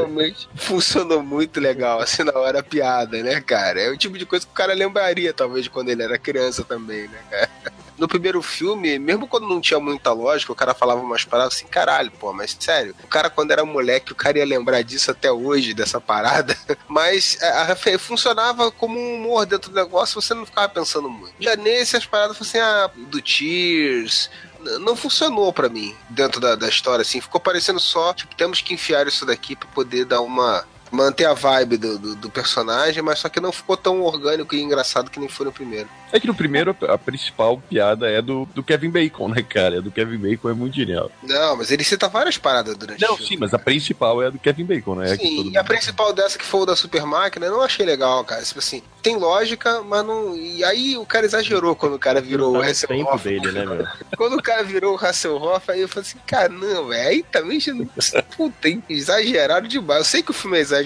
[0.00, 3.80] realmente funcionou muito legal, assim, na hora piada, né, cara?
[3.80, 6.64] É o tipo de coisa que o cara lembraria, talvez, de quando ele era criança
[6.64, 7.50] também, né, cara?
[7.98, 11.66] No primeiro filme, mesmo quando não tinha muita lógica, o cara falava umas paradas assim,
[11.66, 15.32] caralho, pô, mas sério, o cara quando era moleque, o cara ia lembrar disso até
[15.32, 16.56] hoje, dessa parada,
[16.86, 21.10] mas a, a refe- funcionava como um humor dentro do negócio, você não ficava pensando
[21.10, 21.34] muito.
[21.40, 24.30] Já nesse, as paradas, assim, ah, do Tears,
[24.80, 27.20] não funcionou pra mim dentro da, da história, assim.
[27.20, 30.64] Ficou parecendo só, tipo, temos que enfiar isso daqui pra poder dar uma.
[30.90, 34.60] Manter a vibe do, do, do personagem, mas só que não ficou tão orgânico e
[34.62, 35.88] engraçado que nem foi no primeiro.
[36.12, 39.78] É que no primeiro a a principal piada é do, do Kevin Bacon, né, cara?
[39.78, 41.10] A do Kevin Bacon é muito genial.
[41.22, 43.28] Não, mas ele cita várias paradas durante o Não, filme.
[43.32, 45.12] sim, mas a principal é a do Kevin Bacon, né?
[45.12, 47.46] É que Sim, todo e a mundo- principal dessa que foi o da super máquina,
[47.46, 48.42] eu não achei legal, cara.
[48.42, 50.34] Tipo assim, tem lógica, mas não.
[50.36, 53.24] E aí o cara exagerou quando o cara virou o Tá tempo Hasselhoff.
[53.24, 53.86] dele, né, meu?
[54.16, 57.60] Quando o cara virou o Hasselhoff, aí eu falei assim, cara, não, velho, aí também
[57.60, 57.86] já não.
[58.36, 59.98] Puta, hein, exagerado demais.
[60.00, 60.77] Eu sei que o filme é exagerado,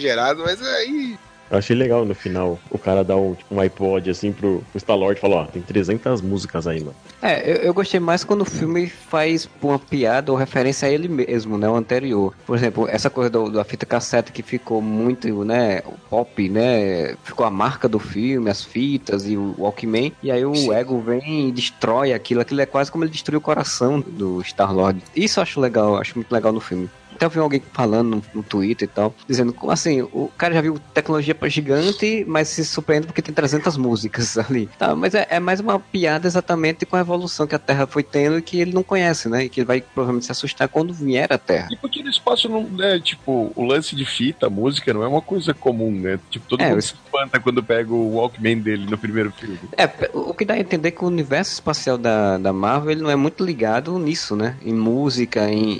[0.43, 1.19] mas aí.
[1.51, 2.59] Eu achei legal no final.
[2.71, 5.61] O cara dá um, tipo, um iPod assim pro, pro Star-Lord e fala: Ó, tem
[5.61, 6.95] 300 músicas aí, mano.
[7.21, 11.09] É, eu, eu gostei mais quando o filme faz uma piada ou referência a ele
[11.09, 11.69] mesmo, né?
[11.69, 12.33] O anterior.
[12.47, 15.83] Por exemplo, essa coisa do- da fita cassete que ficou muito, né?
[15.85, 17.17] O pop, né?
[17.23, 20.11] Ficou a marca do filme, as fitas e o Walkman.
[20.23, 20.73] E aí o Sim.
[20.73, 22.41] ego vem e destrói aquilo.
[22.41, 25.03] Aquilo é quase como ele destruiu o coração do Star-Lord.
[25.15, 26.89] Isso eu acho legal, acho muito legal no filme.
[27.23, 30.55] Até eu vi alguém falando no, no Twitter e tal, dizendo, como assim, o cara
[30.55, 34.69] já viu tecnologia pra gigante, mas se surpreende porque tem 300 músicas ali.
[34.77, 38.03] Tá, mas é, é mais uma piada exatamente com a evolução que a Terra foi
[38.03, 39.45] tendo e que ele não conhece, né?
[39.45, 41.69] E que ele vai provavelmente se assustar quando vier a Terra.
[41.71, 45.23] E porque no espaço não, né, tipo, o lance de fita, música, não é uma
[45.23, 46.19] coisa comum, né?
[46.29, 49.61] Tipo, todo É, mundo eu- se espanta quando pega o Walkman dele no primeiro filme.
[49.77, 53.03] É, o que dá a entender é que o universo espacial da, da Marvel ele
[53.03, 54.57] não é muito ligado nisso, né?
[54.65, 55.73] Em música, em-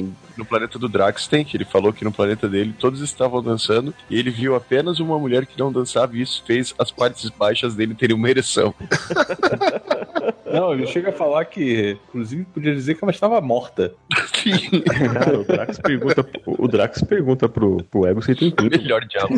[0.00, 3.42] em No planeta do Drax tem, que ele falou que no planeta dele todos estavam
[3.42, 7.28] dançando e ele viu apenas uma mulher que não dançava e isso fez as partes
[7.30, 8.74] baixas dele terem uma ereção.
[10.52, 13.94] Não, ele chega a falar que, inclusive, podia dizer que ela estava morta.
[14.34, 18.76] Sim, Cara, o Drax pergunta, o Drax pergunta pro, pro Ego se tem tudo.
[18.76, 19.36] melhor diálogo.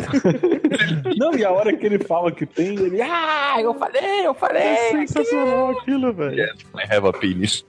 [1.17, 2.99] Não, e a hora que ele fala que tem, ele.
[3.01, 4.75] Ah, eu falei, eu falei!
[4.91, 6.43] Sensacional aquilo, velho.
[6.75, 7.63] I have a penis.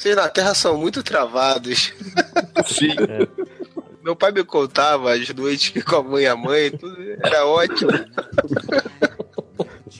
[0.00, 1.92] Vocês na Terra são muito travados.
[2.66, 2.96] Sim.
[4.02, 7.90] Meu pai me contava as noites com a mãe e a mãe, tudo era ótimo.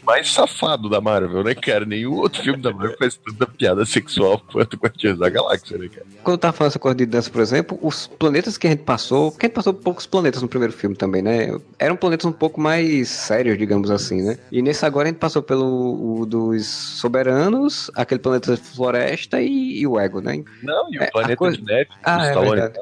[0.05, 1.85] Mais safado da Marvel, né, cara?
[1.85, 6.07] Nenhum outro filme da Marvel faz tanta piada sexual quanto Guardiões da Galáxia, né, cara?
[6.23, 8.83] Quando eu tava falando essa coisa de dança, por exemplo, os planetas que a gente
[8.83, 11.49] passou, porque a gente passou por poucos planetas no primeiro filme também, né?
[11.79, 14.39] Eram planetas um pouco mais sérios, digamos assim, né?
[14.51, 16.67] E nesse agora a gente passou pelo dos
[17.15, 20.43] soberanos, aquele planeta floresta e, e o ego, né?
[20.63, 22.79] Não, e o É, planeta coisa- de neve, Ah, é Stallone verdade.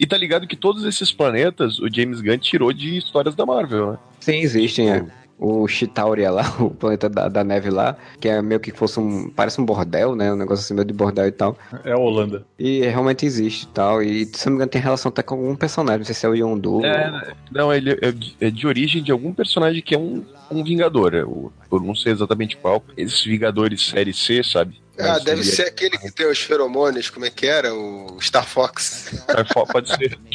[0.00, 3.92] E tá ligado que todos esses planetas o James Gunn tirou de histórias da Marvel,
[3.92, 3.98] né?
[4.20, 5.04] Sim, existem, é.
[5.38, 9.30] O Chitauria lá, o planeta da, da neve lá, que é meio que fosse um.
[9.30, 10.32] Parece um bordel, né?
[10.32, 11.56] Um negócio assim meio de bordel e tal.
[11.84, 12.44] É a Holanda.
[12.58, 14.02] E realmente existe e tal.
[14.02, 15.98] E se não me engano, tem relação até com algum personagem.
[16.00, 16.84] Não sei se é o Yondu.
[16.84, 20.64] É, não, ele é de, é de origem de algum personagem que é um, um
[20.64, 21.14] Vingador.
[21.14, 22.82] é o- eu não sei exatamente qual.
[22.96, 24.80] Esses Vingadores série C, sabe?
[24.98, 27.72] Ah, Mas deve ser aquele que tem os feromônios, como é que era?
[27.72, 29.12] O Star Fox.
[29.22, 30.18] Star Fox, pode ser.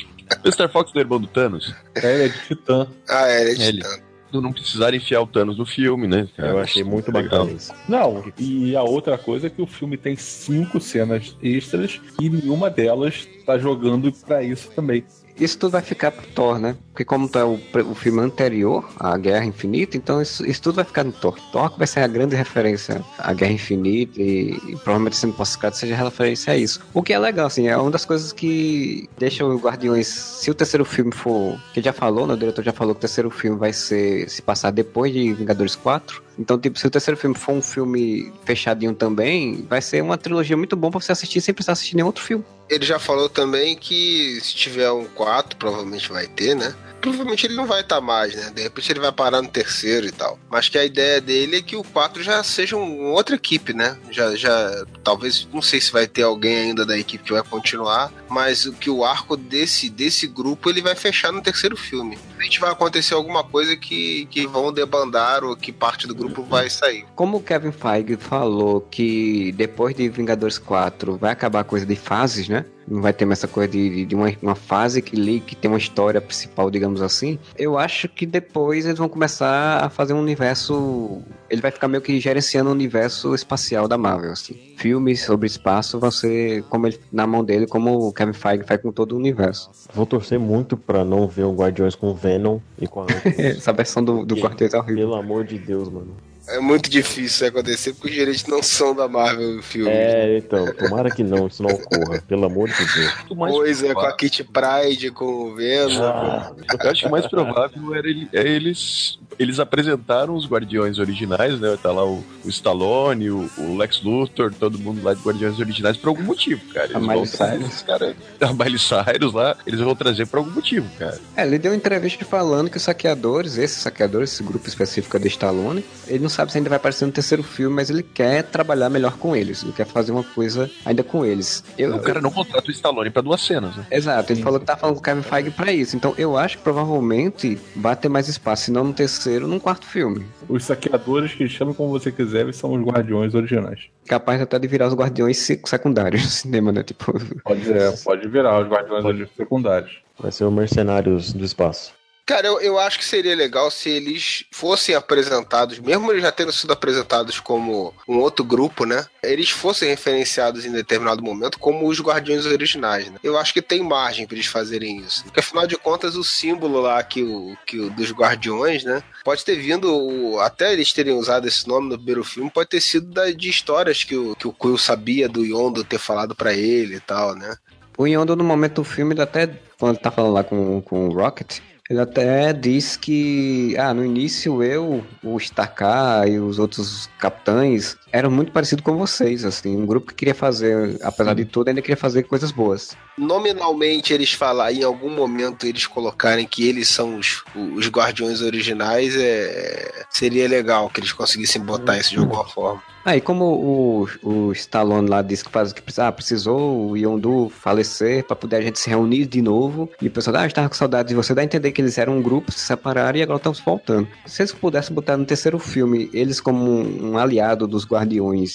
[0.45, 1.75] O Star Fox do irmão do Thanos.
[1.95, 2.87] É, ele é de Titã.
[3.09, 3.77] Ah, é, ele é de Ele.
[3.83, 3.95] Titã.
[4.41, 6.27] Não precisaram enfiar o Thanos no filme, né?
[6.35, 6.49] cara?
[6.49, 7.39] Eu achei muito Legal.
[7.45, 7.73] bacana isso.
[7.87, 12.69] Não, e a outra coisa é que o filme tem cinco cenas extras e nenhuma
[12.69, 15.03] delas tá jogando pra isso também.
[15.39, 16.75] Isso tudo vai ficar pro Thor, né?
[16.91, 17.59] Porque como é o,
[17.89, 21.37] o filme anterior, a Guerra Infinita, então isso, isso tudo vai ficar no Thor.
[21.51, 25.95] Thor vai ser a grande referência à Guerra Infinita e, e provavelmente sendo pós-crédito seja
[25.95, 26.81] referência a isso.
[26.93, 30.53] O que é legal, assim, é uma das coisas que deixa o Guardiões, se o
[30.53, 33.57] terceiro filme for, que já falou, né, o diretor já falou que o terceiro filme
[33.57, 37.53] vai ser se passar depois de Vingadores 4, então, tipo, se o terceiro filme for
[37.53, 41.73] um filme fechadinho também, vai ser uma trilogia muito bom pra você assistir sem precisar
[41.73, 42.43] assistir nenhum outro filme.
[42.73, 46.75] Ele já falou também que se tiver um 4, provavelmente vai ter, né?
[46.99, 48.49] Provavelmente ele não vai estar mais, né?
[48.55, 50.39] De repente ele vai parar no terceiro e tal.
[50.49, 53.97] Mas que a ideia dele é que o 4 já seja um, outra equipe, né?
[54.09, 58.09] Já, já, talvez, não sei se vai ter alguém ainda da equipe que vai continuar,
[58.33, 62.17] mas o que o arco desse, desse grupo ele vai fechar no terceiro filme.
[62.39, 66.41] A gente vai acontecer alguma coisa que, que vão debandar ou que parte do grupo
[66.41, 67.05] vai sair.
[67.15, 71.95] Como o Kevin Feige falou que depois de Vingadores 4 vai acabar a coisa de
[71.95, 72.65] fases, né?
[72.87, 75.71] Não vai ter mais essa coisa de, de uma, uma fase que, li, que tem
[75.71, 77.39] uma história principal, digamos assim.
[77.57, 81.21] Eu acho que depois eles vão começar a fazer um universo.
[81.53, 84.55] Ele vai ficar meio que gerenciando o universo espacial da Marvel, assim.
[84.75, 88.81] Filmes sobre espaço vão ser como ele, na mão dele, como o Kevin Feige faz
[88.81, 89.69] com todo o universo.
[89.93, 93.05] Vou torcer muito pra não ver o Guardiões com o Venom e com a
[93.37, 95.09] Essa versão do, do Guardiões é horrível.
[95.09, 96.17] Pelo amor de Deus, mano.
[96.47, 99.89] É muito difícil isso acontecer porque os direitos não são da Marvel filme.
[99.89, 102.21] É, então, tomara que não, isso não ocorra.
[102.27, 103.13] Pelo amor de Deus.
[103.29, 106.03] Pois é, com a Kitty Pride, com o Venom.
[106.03, 106.51] Ah,
[106.83, 109.17] Eu acho que o mais provável era ele- é eles.
[109.39, 111.75] Eles apresentaram os Guardiões originais, né?
[111.81, 115.97] Tá lá o, o Stallone, o, o Lex Luthor, todo mundo lá de Guardiões originais
[115.97, 116.85] por algum motivo, cara.
[116.85, 117.81] Eles A Miley Cyrus.
[117.81, 121.19] cara, a Miley Cyrus lá, eles vão trazer por algum motivo, cara.
[121.35, 125.27] É, ele deu uma entrevista falando que os saqueadores, esses saqueadores, esse grupo específico de
[125.29, 128.89] Stallone, ele não sabe se ainda vai aparecer no terceiro filme, mas ele quer trabalhar
[128.89, 129.63] melhor com eles.
[129.63, 131.63] Ele quer fazer uma coisa ainda com eles.
[131.77, 133.85] Eu, O cara não contrata o Stallone pra duas cenas, né?
[133.91, 135.95] Exato, ele falou que tá falando com o Kevin Feige pra isso.
[135.95, 139.85] Então eu acho que provavelmente vai ter mais espaço, se não no terceiro, num quarto
[139.85, 140.25] filme.
[140.49, 143.81] Os saqueadores que chamam como você quiser, são os guardiões originais.
[144.07, 146.83] Capaz até de virar os guardiões sec- secundários no cinema, né?
[146.83, 147.13] Tipo,
[147.43, 149.91] Pode, é, pode virar os guardiões secundários.
[150.19, 151.93] vai ser o Mercenários do Espaço.
[152.25, 156.53] Cara, eu, eu acho que seria legal se eles fossem apresentados, mesmo eles já tendo
[156.53, 159.05] sido apresentados como um outro grupo, né?
[159.21, 163.17] Eles fossem referenciados em determinado momento como os Guardiões originais, né?
[163.21, 165.23] Eu acho que tem margem para eles fazerem isso.
[165.25, 169.03] Porque afinal de contas, o símbolo lá que o, que o dos Guardiões, né?
[169.25, 173.07] Pode ter vindo, até eles terem usado esse nome no primeiro filme, pode ter sido
[173.07, 176.95] da, de histórias que o, que o Quill sabia do Yondo ter falado para ele
[176.95, 177.53] e tal, né?
[177.97, 179.47] O Yondo, no momento do filme, ele até,
[179.77, 181.59] quando ele tá falando lá com, com o Rocket,
[181.93, 188.29] ele até diz que, ah, no início eu, o Starkar e os outros capitães eram
[188.29, 191.97] muito parecidos com vocês, assim, um grupo que queria fazer, apesar de tudo, ainda queria
[191.97, 192.95] fazer coisas boas.
[193.17, 199.15] nominalmente eles falar em algum momento eles colocarem que eles são os, os guardiões originais
[199.15, 204.07] é seria legal que eles conseguissem botar isso de alguma forma Ah, e como o,
[204.23, 208.61] o Stallone lá disse que, faz, que ah, precisou o Yondu falecer pra poder a
[208.61, 211.41] gente se reunir de novo, e o pessoal, ah, estava com saudade de você, dá
[211.41, 214.07] a entender que eles eram um grupo, se separaram e agora estão se voltando.
[214.25, 218.02] Se eles pudessem botar no terceiro filme eles como um, um aliado dos Guardiões,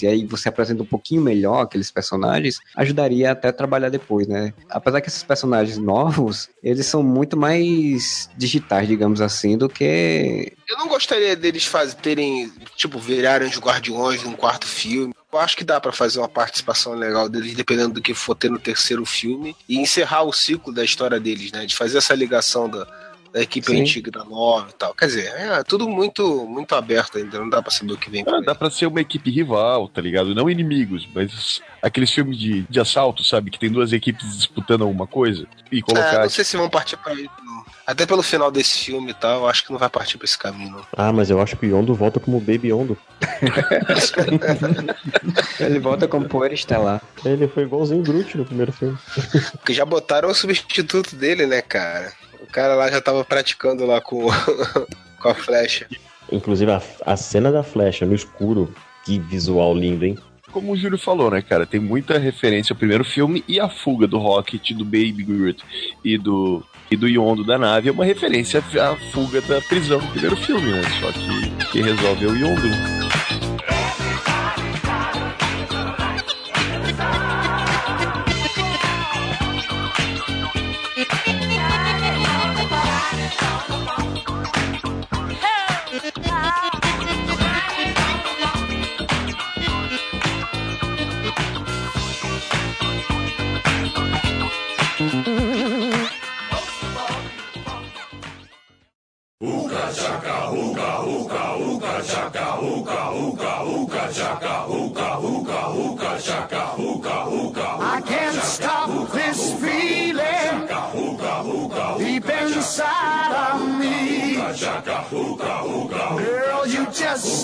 [0.03, 4.53] e aí você apresenta um pouquinho melhor aqueles personagens, ajudaria até a trabalhar depois, né?
[4.68, 10.76] Apesar que esses personagens novos, eles são muito mais digitais, digamos assim, do que eu
[10.76, 15.64] não gostaria deles faz, terem tipo virarem os guardiões num quarto filme eu acho que
[15.64, 19.55] dá pra fazer uma participação legal deles, dependendo do que for ter no terceiro filme,
[19.68, 21.66] e encerrar o ciclo da história deles, né?
[21.66, 22.86] De fazer essa ligação da,
[23.39, 23.80] da equipe Sim.
[23.82, 24.93] antiga da nova e tal.
[24.93, 28.24] Quer dizer, é tudo muito, muito aberto ainda, não dá pra saber o que vem
[28.26, 30.34] Ah, dá pra ser uma equipe rival, tá ligado?
[30.34, 33.51] Não inimigos, mas aqueles filmes de, de assalto, sabe?
[33.53, 35.47] Que tem duas equipes disputando alguma coisa.
[35.70, 36.22] E É, colocar.
[36.22, 37.64] não sei se vão partir pra isso, não.
[37.86, 40.36] Até pelo final desse filme e tal, eu acho que não vai partir pra esse
[40.36, 40.86] caminho, não.
[40.97, 42.99] Ah, mas eu acho que o Yondo volta como Baby Yondo.
[45.61, 47.01] ele volta como poeira estelar.
[47.24, 48.99] Ele foi igualzinho o Groot no primeiro filme.
[49.53, 52.12] Porque já botaram o substituto dele, né, cara?
[52.49, 54.26] O cara lá já tava praticando lá com,
[55.20, 55.86] com a flecha.
[56.32, 58.74] Inclusive a, a cena da flecha no escuro,
[59.05, 60.18] que visual lindo, hein?
[60.51, 61.66] Como o Júlio falou, né, cara?
[61.66, 65.62] Tem muita referência ao primeiro filme e a fuga do Rocket, do Baby Groot
[66.03, 70.07] e do, e do Yondo da nave é uma referência à fuga da prisão do
[70.09, 70.82] primeiro filme, né?
[71.01, 72.97] Só que quem resolve é o Yondo.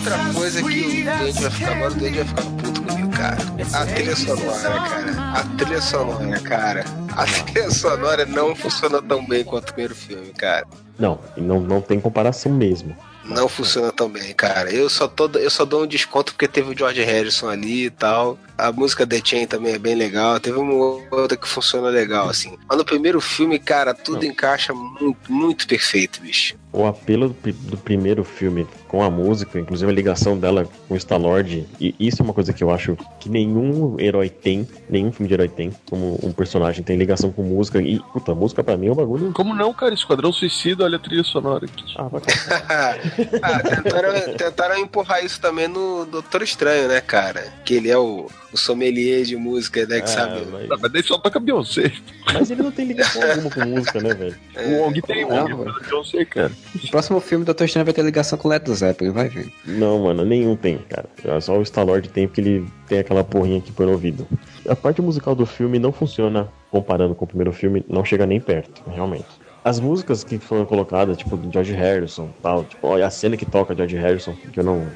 [0.00, 3.36] Outra coisa que o Duende vai ficar agora, o Duende vai ficar puto comigo, cara.
[3.74, 5.32] A trilha sonora, cara.
[5.34, 6.84] A trilha sonora, cara.
[7.16, 10.66] A trilha sonora não funciona tão bem quanto o primeiro filme, cara.
[10.98, 12.96] Não, não, não tem comparação mesmo.
[13.24, 14.72] Não funciona tão bem, cara.
[14.72, 17.90] Eu só, tô, eu só dou um desconto porque teve o George Harrison ali e
[17.90, 18.38] tal.
[18.56, 20.40] A música The Chain também é bem legal.
[20.40, 20.74] Teve uma
[21.10, 22.56] outra que funciona legal, assim.
[22.68, 26.56] Mas no primeiro filme, cara, tudo encaixa muito, muito perfeito, bicho.
[26.72, 30.96] O apelo do, do primeiro filme com a música, inclusive a ligação dela com o
[30.96, 35.28] Star-Lord, e isso é uma coisa que eu acho que nenhum herói tem, nenhum filme
[35.28, 38.88] de herói tem, como um personagem tem ligação com música, e, puta, música pra mim
[38.88, 39.32] é um bagulho...
[39.32, 39.94] Como não, cara?
[39.94, 41.84] Esquadrão Suicida, olha a trilha sonora aqui.
[41.96, 42.20] Ah, vai
[43.42, 47.52] ah, tentaram, tentaram empurrar isso também no Doutor Estranho, né, cara?
[47.64, 50.00] Que ele é o, o sommelier de música, né?
[50.00, 50.46] Que sabe.
[50.50, 51.92] mas, Não, mas daí só toca Beyoncé.
[52.32, 54.36] mas ele não tem ligação alguma com música, né, velho?
[54.56, 56.52] O Wong tem, o Não, Wong faz Beyoncé, cara.
[56.82, 57.64] O próximo filme do Dr.
[57.64, 59.52] Strange vai ter ligação com Led Zeppelin, vai ver.
[59.64, 61.40] Não, mano, nenhum tem, cara.
[61.40, 64.26] Só o Star-Lord tem porque ele tem aquela porrinha aqui por ouvido.
[64.68, 68.40] A parte musical do filme não funciona comparando com o primeiro filme, não chega nem
[68.40, 69.26] perto, realmente.
[69.62, 73.44] As músicas que foram colocadas, tipo, do George Harrison tal, tipo, olha a cena que
[73.44, 74.86] toca George Harrison, que eu não,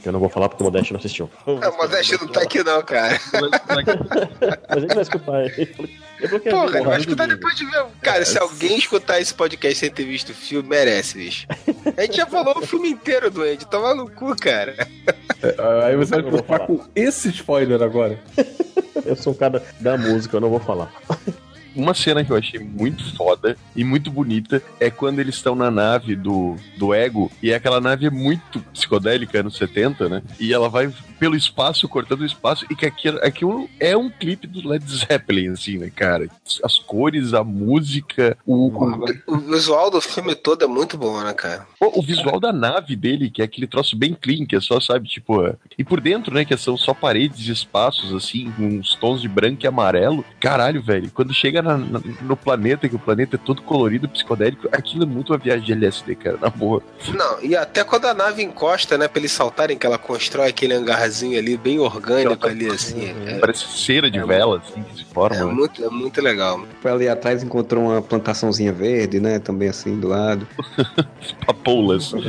[0.00, 1.28] que eu não vou falar porque o Modeste não assistiu.
[1.44, 3.18] É, o Modeste não tá aqui, não, cara.
[4.68, 5.50] Mas ele vai escutar.
[5.50, 5.62] Que
[6.24, 7.34] é Porra, vai honrado escutar dele.
[7.36, 7.84] depois de ver.
[8.00, 11.46] Cara, se alguém escutar esse podcast sem ter visto o filme, merece, bicho.
[11.96, 14.86] A gente já falou o filme inteiro do Ed, toma no cu, cara.
[15.84, 18.20] Aí você vai Eu preocupar com esse spoiler agora.
[19.04, 20.92] Eu sou um cara da música, eu não vou falar.
[21.74, 25.70] Uma cena que eu achei muito foda e muito bonita é quando eles estão na
[25.70, 30.22] nave do, do Ego, e aquela nave é muito psicodélica, anos 70, né?
[30.38, 30.92] E ela vai
[31.22, 35.50] pelo espaço, cortando o espaço, e que aquilo, aquilo é um clipe do Led Zeppelin,
[35.50, 36.28] assim, né, cara?
[36.64, 41.32] As cores, a música, o, o, O visual do filme todo é muito bom, né,
[41.32, 41.64] cara?
[41.80, 44.80] o- o visual da nave dele, que é aquele troço bem clean, que é só,
[44.80, 45.46] sabe, tipo.
[45.46, 49.20] é- E por dentro, né, que são só paredes e espaços, assim, com uns tons
[49.22, 50.24] de branco e amarelo.
[50.40, 54.68] Caralho, velho, quando chega na- na- no planeta, que o planeta é todo colorido, psicodélico,
[54.72, 56.82] aquilo é muito uma viagem de LSD, cara, na boa.
[57.14, 60.74] Não, e até quando a nave encosta, né, pra eles saltarem, que ela constrói aquele
[61.12, 63.14] hangarzinho ali, bem orgânico ali, assim.
[63.26, 65.36] É, Parece cera de vela, assim, que se forma.
[65.36, 65.52] é né?
[65.52, 66.64] muito, é muito legal.
[66.80, 69.38] Foi ali atrás encontrou uma plantaçãozinha verde, né?
[69.38, 70.46] Também assim do lado.
[71.46, 72.12] Papoulas.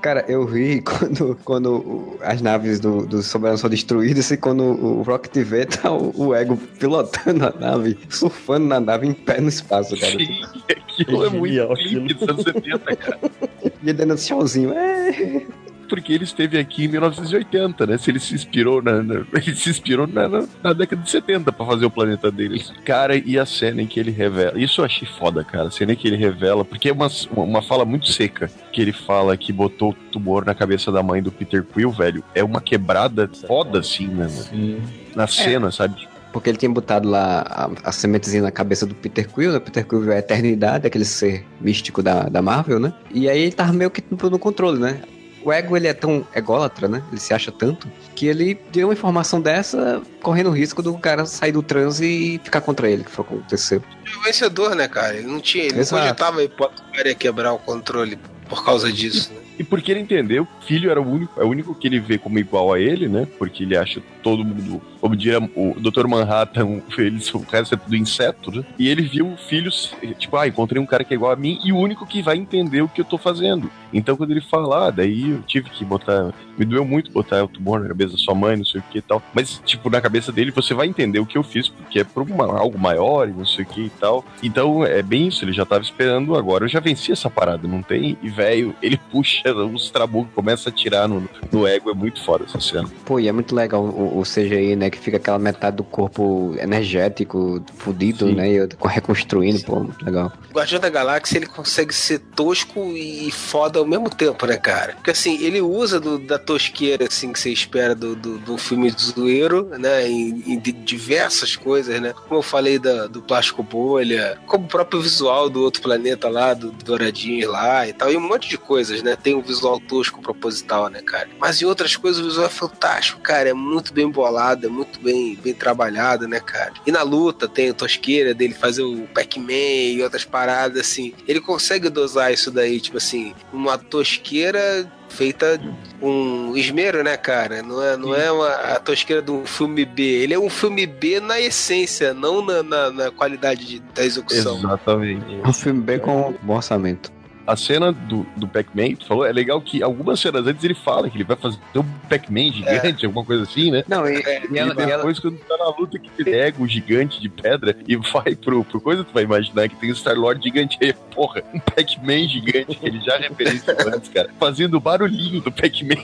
[0.00, 5.02] Cara, eu ri quando, quando as naves do, do Soberanos são destruídas e quando o
[5.02, 9.48] Rocket vê, tá o, o Ego pilotando a nave, surfando na nave em pé no
[9.48, 10.12] espaço, cara.
[10.12, 13.20] Sim, aquilo é muito Genial, dos anos 70, cara.
[13.62, 14.72] E ele dando tchauzinho.
[14.72, 15.46] É.
[15.92, 17.98] Porque ele esteve aqui em 1980, né?
[17.98, 21.52] Se ele se inspirou na, na- ele se inspirou na, na- na década de 70
[21.52, 22.64] pra fazer o planeta dele.
[22.82, 24.58] Cara, e a cena em que ele revela.
[24.58, 25.68] Isso eu achei foda, cara.
[25.68, 28.50] A cena em que ele revela, porque é uma, uma fala muito seca.
[28.72, 32.24] Que ele fala que botou o tumor na cabeça da mãe do Peter Quill, velho.
[32.34, 34.28] É uma quebrada foda, assim, né?
[34.50, 34.82] mano?
[35.14, 36.08] Na cena, sabe?
[36.32, 39.58] Porque ele tinha botado lá a, a sementezinha na cabeça do Peter Quill, né?
[39.60, 42.94] Peter Quill é a eternidade, aquele ser místico da, da Marvel, né?
[43.12, 45.02] E aí ele tava meio que no, no controle, né?
[45.44, 47.02] O ego, ele é tão ególatra, né?
[47.10, 51.26] Ele se acha tanto, que ele deu uma informação dessa, correndo o risco do cara
[51.26, 53.82] sair do transe e ficar contra ele, que foi o que aconteceu.
[54.04, 55.16] Ele é o vencedor, né, cara?
[55.16, 56.02] Ele não tinha, ele não Exato.
[56.02, 58.18] cogitava a hipótese que o cara ia quebrar o controle
[58.48, 59.40] por causa disso, né?
[59.58, 62.00] E porque ele entendeu que o filho era o único, é o único que ele
[62.00, 63.26] vê como igual a ele, né?
[63.38, 66.06] Porque ele acha todo mundo, como diria o Dr.
[66.06, 68.64] Manhattan, eles, o resto é tudo inseto, né?
[68.78, 69.68] E ele viu o filho,
[70.16, 72.36] tipo, ah, encontrei um cara que é igual a mim e o único que vai
[72.36, 73.68] entender o que eu tô fazendo.
[73.92, 77.48] Então quando ele fala, ah, daí eu tive que botar, me doeu muito botar o
[77.48, 79.20] tumor na cabeça da sua mãe, não sei o que e tal.
[79.34, 82.22] Mas, tipo, na cabeça dele você vai entender o que eu fiz, porque é por
[82.22, 84.24] uma- algo maior e não sei o que e tal.
[84.42, 87.82] Então é bem isso, ele já tava esperando, agora eu já venci essa parada, não
[87.82, 88.16] tem?
[88.22, 92.44] E velho, ele puxa os trabucos começam a atirar no, no ego, é muito foda
[92.44, 92.88] essa cena.
[93.04, 94.91] Pô, e é muito legal o, o CGI, né?
[94.92, 98.34] Que fica aquela metade do corpo energético, fudido, Sim.
[98.34, 98.52] né?
[98.52, 100.30] E reconstruindo, pô, muito legal.
[100.50, 104.92] O Guardião da Galáxia ele consegue ser tosco e foda ao mesmo tempo, né, cara?
[104.94, 108.90] Porque assim, ele usa do- da tosqueira assim que você espera do, do, do filme
[108.90, 110.06] de zoeiro, né?
[110.06, 112.12] Em, em di- diversas coisas, né?
[112.12, 116.52] Como eu falei da, do plástico bolha, como o próprio visual do outro planeta lá,
[116.52, 119.16] do, do Douradinho lá e tal, e um monte de coisas, né?
[119.16, 121.28] Tem um visual tosco proposital, né, cara?
[121.40, 123.48] Mas em outras coisas o visual é fantástico, cara.
[123.48, 126.72] É muito bem bolado, é muito bem, bem trabalhado, né, cara?
[126.86, 131.12] E na luta tem a tosqueira dele fazer o Pac-Man e outras paradas, assim.
[131.26, 135.60] Ele consegue dosar isso daí, tipo assim, uma tosqueira feita
[136.00, 137.62] um esmero, né, cara?
[137.62, 140.02] Não é, não é uma, a tosqueira de um filme B.
[140.02, 144.56] Ele é um filme B na essência, não na, na, na qualidade de- da execução.
[144.58, 145.24] Exatamente.
[145.46, 147.12] Um filme bem com bom orçamento.
[147.46, 151.10] A cena do, do Pac-Man, tu falou, é legal que algumas cenas antes ele fala
[151.10, 153.82] que ele vai fazer um Pac-Man gigante, alguma coisa assim, né?
[153.88, 156.30] Não, e, É, e ela, e e ela- depois, quando tá na luta, que ele
[156.30, 159.90] pega o gigante de pedra e vai pro, pro coisa, tu vai imaginar que tem
[159.90, 164.76] o Star-Lord gigante aí, porra, um Pac-Man gigante, que ele já referenciou antes, cara, fazendo
[164.76, 165.96] o barulhinho do Pac-Man.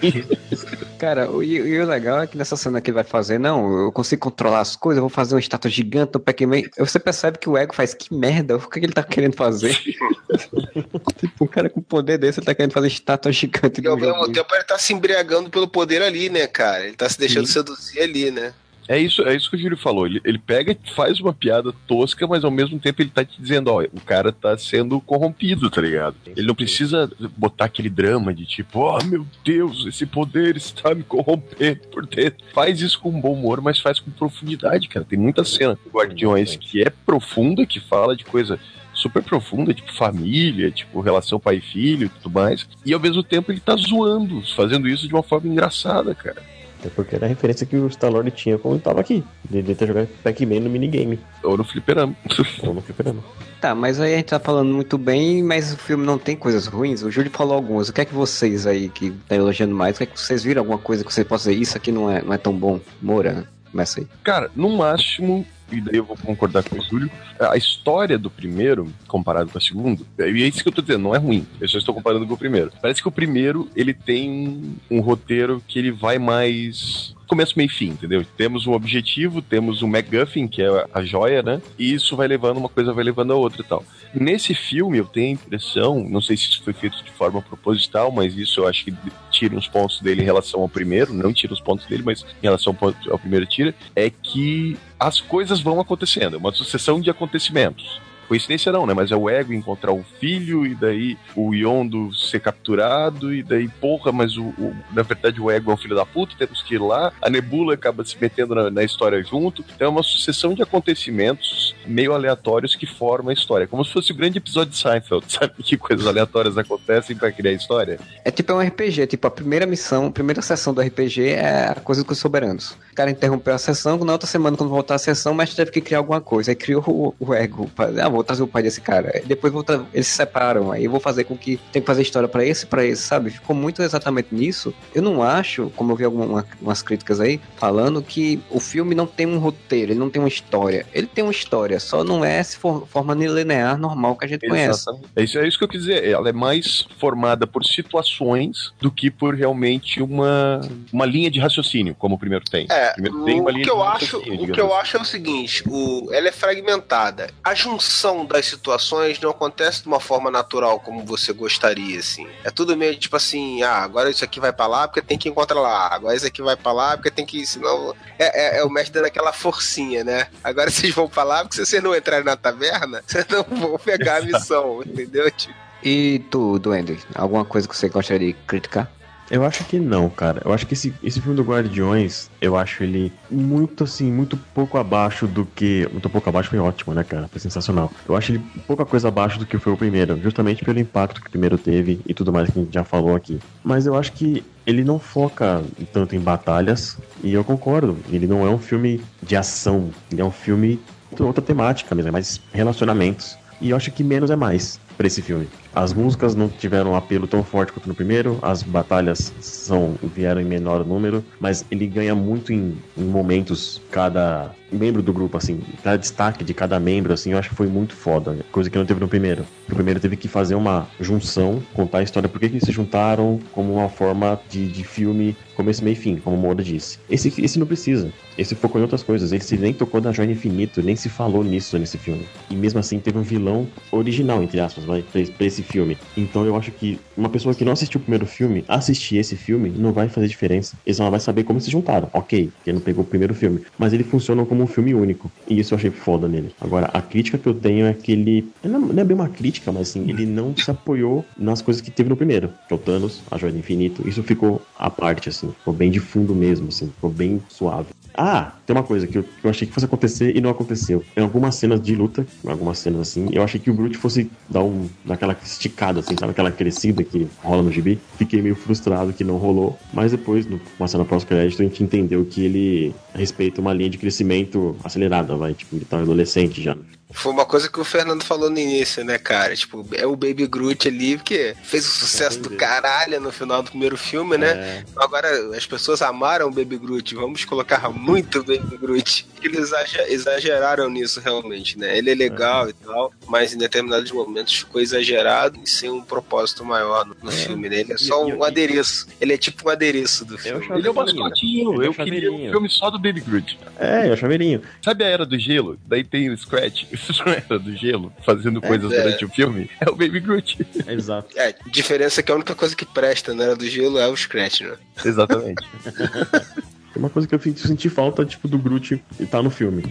[0.98, 3.84] Cara, o- e, e o legal é que nessa cena que ele vai fazer, não,
[3.84, 6.62] eu consigo controlar as coisas, eu vou fazer uma estátua gigante do Pac-Man.
[6.78, 9.78] Você percebe que o ego faz, que merda, o que, que ele tá querendo fazer?
[11.28, 14.14] tipo, um cara com poder desse, ele tá querendo fazer estátua gigante E ao mesmo
[14.16, 14.32] jogo.
[14.32, 16.86] tempo ele tá se embriagando pelo poder ali, né, cara?
[16.86, 18.52] Ele tá se deixando seduzir ali, né?
[18.88, 20.06] É isso, é isso que o Júlio falou.
[20.06, 23.38] Ele, ele pega e faz uma piada tosca, mas ao mesmo tempo ele tá te
[23.38, 26.16] dizendo, ó, o cara tá sendo corrompido, tá ligado?
[26.26, 31.02] Ele não precisa botar aquele drama de tipo, ó, meu Deus, esse poder está me
[31.02, 32.42] corrompendo por dentro.
[32.54, 35.04] Faz isso com bom humor, mas faz com profundidade, cara.
[35.04, 38.58] Tem muita cena do Guardiões que é profunda, que fala de coisa
[38.98, 42.66] super profunda, tipo família, tipo relação pai e filho e tudo mais.
[42.84, 46.42] E ao mesmo tempo ele tá zoando, fazendo isso de uma forma engraçada, cara.
[46.80, 49.24] Até porque era a referência que o Star-Lord tinha quando tava aqui.
[49.52, 51.18] Ele ter jogado Pac-Man no minigame.
[51.42, 52.14] Ou no fliperama.
[52.62, 53.22] Ou no fliperama.
[53.60, 56.66] Tá, mas aí a gente tá falando muito bem, mas o filme não tem coisas
[56.68, 57.02] ruins.
[57.02, 57.88] O Júlio falou algumas.
[57.88, 60.44] O que é que vocês aí que tá elogiando mais, o que é que vocês
[60.44, 62.78] viram alguma coisa que você possa dizer, isso aqui não é, não é tão bom?
[63.02, 64.06] Moura, começa aí.
[64.22, 68.92] Cara, no máximo, e daí eu vou concordar com o Júlio, a história do primeiro,
[69.06, 71.46] comparado com o segundo, e é isso que eu tô dizendo, não é ruim.
[71.60, 72.72] Eu só estou comparando com o primeiro.
[72.80, 77.70] Parece que o primeiro, ele tem um roteiro que ele vai mais começo, meio e
[77.70, 78.24] fim, entendeu?
[78.36, 81.60] Temos um objetivo, temos um MacGuffin, que é a joia, né?
[81.78, 83.84] E isso vai levando, uma coisa vai levando a outra e tal.
[84.14, 88.10] Nesse filme, eu tenho a impressão, não sei se isso foi feito de forma proposital,
[88.10, 88.94] mas isso eu acho que
[89.30, 92.42] tira uns pontos dele em relação ao primeiro, não tira os pontos dele, mas em
[92.42, 92.76] relação
[93.10, 98.00] ao, primeiro tira, é que as coisas vão acontecendo, é uma sucessão de acontecimentos.
[98.28, 98.94] Coincidência não, né?
[98.94, 103.66] Mas é o ego encontrar o filho, e daí o Yondo ser capturado, e daí,
[103.68, 106.74] porra, mas o, o- na verdade o ego é um filho da puta, temos que
[106.74, 107.12] ir lá.
[107.22, 109.64] A Nebula acaba se metendo na, na história junto.
[109.74, 113.66] Então é uma sucessão de acontecimentos meio aleatórios que formam a história.
[113.66, 115.54] Como se fosse o grande episódio de Seinfeld, sabe?
[115.62, 117.98] Que coisas aleatórias acontecem pra criar a história.
[118.24, 121.74] É tipo um RPG, tipo a primeira missão, a primeira sessão do RPG é a
[121.76, 122.72] coisa com os soberanos.
[122.92, 125.70] O cara interrompeu a sessão, na outra semana, quando voltar a sessão, o mestre teve
[125.70, 126.50] que criar alguma coisa.
[126.50, 127.70] Aí criou o, o ego.
[127.78, 129.22] Ah, vou trazer o pai desse cara.
[129.24, 130.72] Depois vou tra- eles se separam.
[130.72, 133.30] Aí eu vou fazer com que tem que fazer história pra esse, pra esse, sabe?
[133.30, 134.74] Ficou muito exatamente nisso.
[134.94, 139.06] Eu não acho, como eu vi algumas umas críticas aí, falando que o filme não
[139.06, 140.84] tem um roteiro, ele não tem uma história.
[140.92, 144.48] Ele tem uma história, só não é essa for- forma linear normal que a gente
[144.48, 144.86] conhece.
[145.16, 146.04] É isso, é isso que eu quis dizer.
[146.08, 150.60] Ela é mais formada por situações do que por realmente uma,
[150.92, 152.66] uma linha de raciocínio, como o primeiro tem.
[152.70, 154.74] É, o primeiro tem uma o linha que eu de acho, raciocínio, o que eu
[154.74, 157.30] acho é o seguinte, o, ela é fragmentada.
[157.42, 162.26] A junção das situações não acontece de uma forma natural como você gostaria, assim.
[162.44, 165.28] É tudo meio tipo assim, ah, agora isso aqui vai pra lá porque tem que
[165.28, 165.92] encontrar lá.
[165.92, 168.94] Agora isso aqui vai pra lá porque tem que senão é, é, é o mestre
[168.94, 170.28] dando aquela forcinha, né?
[170.42, 173.78] Agora vocês vão pra lá porque se vocês não entrarem na taverna, vocês não vão
[173.78, 175.30] pegar a missão, entendeu?
[175.30, 178.90] Tipo, E tu, Duende, alguma coisa que você gostaria de criticar?
[179.30, 180.42] Eu acho que não, cara.
[180.44, 184.78] Eu acho que esse, esse filme do Guardiões, eu acho ele muito assim, muito pouco
[184.78, 185.88] abaixo do que.
[185.92, 187.28] Muito pouco abaixo foi ótimo, né, cara?
[187.28, 187.92] Foi sensacional.
[188.08, 191.28] Eu acho ele pouca coisa abaixo do que foi o primeiro, justamente pelo impacto que
[191.28, 193.38] o primeiro teve e tudo mais que a gente já falou aqui.
[193.62, 195.62] Mas eu acho que ele não foca
[195.92, 197.96] tanto em batalhas, e eu concordo.
[198.10, 200.80] Ele não é um filme de ação, ele é um filme
[201.14, 203.36] de outra temática mesmo, é mais relacionamentos.
[203.60, 204.78] E eu acho que menos é mais.
[204.96, 205.48] pra esse filme.
[205.78, 210.40] As músicas não tiveram um apelo tão forte quanto no primeiro, as batalhas são vieram
[210.40, 215.60] em menor número, mas ele ganha muito em, em momentos cada membro do grupo, assim,
[215.82, 218.84] cada destaque de cada membro, assim, eu acho que foi muito foda, coisa que não
[218.84, 219.44] teve no primeiro.
[219.68, 223.38] No primeiro teve que fazer uma junção, contar a história, por que eles se juntaram
[223.52, 226.98] como uma forma de, de filme, começo, meio e fim, como o Moura disse.
[227.08, 230.30] Esse, esse não precisa, esse focou em outras coisas, ele se nem tocou da Joia
[230.30, 232.26] Infinito, nem se falou nisso nesse filme.
[232.50, 235.96] E mesmo assim teve um vilão original, entre aspas, pra, pra esse filme.
[236.16, 239.70] Então eu acho que uma pessoa que não assistiu o primeiro filme, assistir esse filme,
[239.70, 240.76] não vai fazer diferença.
[240.84, 243.60] Ele só vai saber como se juntaram, ok, porque não pegou o primeiro filme.
[243.78, 245.30] Mas ele funciona como um filme único.
[245.48, 246.50] E isso eu achei foda nele.
[246.60, 248.48] Agora, a crítica que eu tenho é que ele.
[248.64, 251.90] Não não é bem uma crítica, mas assim, ele não se apoiou nas coisas que
[251.90, 252.52] teve no primeiro.
[252.66, 254.08] Que é o Thanos, a Joia do Infinito.
[254.08, 255.50] Isso ficou à parte, assim.
[255.58, 256.88] Ficou bem de fundo mesmo, assim.
[256.88, 257.88] Ficou bem suave.
[258.20, 261.04] Ah, tem uma coisa que eu, que eu achei que fosse acontecer e não aconteceu.
[261.16, 264.28] Em algumas cenas de luta, em algumas cenas assim, eu achei que o Groot fosse
[264.50, 266.32] dar um, dar aquela esticada, assim, sabe?
[266.32, 267.96] Aquela crescida que rola no gibi.
[268.16, 269.78] Fiquei meio frustrado que não rolou.
[269.92, 274.74] Mas depois, numa cena pós-crédito, a gente entendeu que ele respeita uma linha de crescimento
[274.82, 275.54] acelerada, vai.
[275.54, 276.76] Tipo, ele tá adolescente já.
[277.10, 279.56] Foi uma coisa que o Fernando falou no início, né, cara?
[279.56, 283.70] Tipo, é o Baby Groot ali, porque fez um sucesso do caralho no final do
[283.70, 284.50] primeiro filme, né?
[284.50, 284.84] É.
[284.96, 289.26] Agora as pessoas amaram o Baby Groot, vamos colocar muito Baby Groot.
[289.42, 291.96] Eles exager- exageraram nisso realmente, né?
[291.96, 296.64] Ele é legal e tal, mas em determinados momentos ficou exagerado e sem um propósito
[296.64, 297.80] maior no, no filme, né?
[297.80, 299.06] Ele é só um adereço.
[299.20, 300.66] Ele é tipo um adereço do filme.
[300.76, 301.74] Ele é o mascotinho.
[301.74, 303.58] Ele é o Eu queria um filme só do Baby Groot.
[303.78, 304.60] É, é o chaveirinho.
[304.82, 305.78] Sabe a Era do Gelo?
[305.86, 306.84] Daí tem o Scratch.
[307.08, 309.02] Isso não é Era do Gelo, fazendo coisas É.
[309.02, 309.70] durante o filme.
[309.80, 310.66] É o Baby Groot.
[310.86, 311.38] Exato.
[311.38, 314.16] É, diferença é que a única coisa que presta na era do gelo é o
[314.16, 314.76] Scratch, né?
[315.04, 315.62] Exatamente.
[316.96, 319.84] Uma coisa que eu senti falta, tipo, do Groot e tá no filme.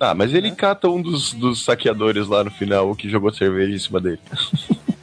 [0.00, 3.74] Ah, mas ele cata um dos, dos saqueadores lá no final, o que jogou cerveja
[3.74, 4.18] em cima dele.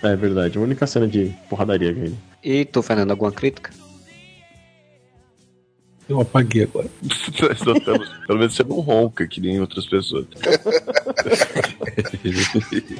[0.01, 2.17] É verdade, a única cena de porradaria com ele.
[2.43, 3.69] E tu, Fernando, alguma crítica?
[6.11, 6.89] Eu apaguei agora.
[7.41, 8.09] Nós notamos.
[8.27, 10.25] Pelo menos você não ronca que nem outras pessoas.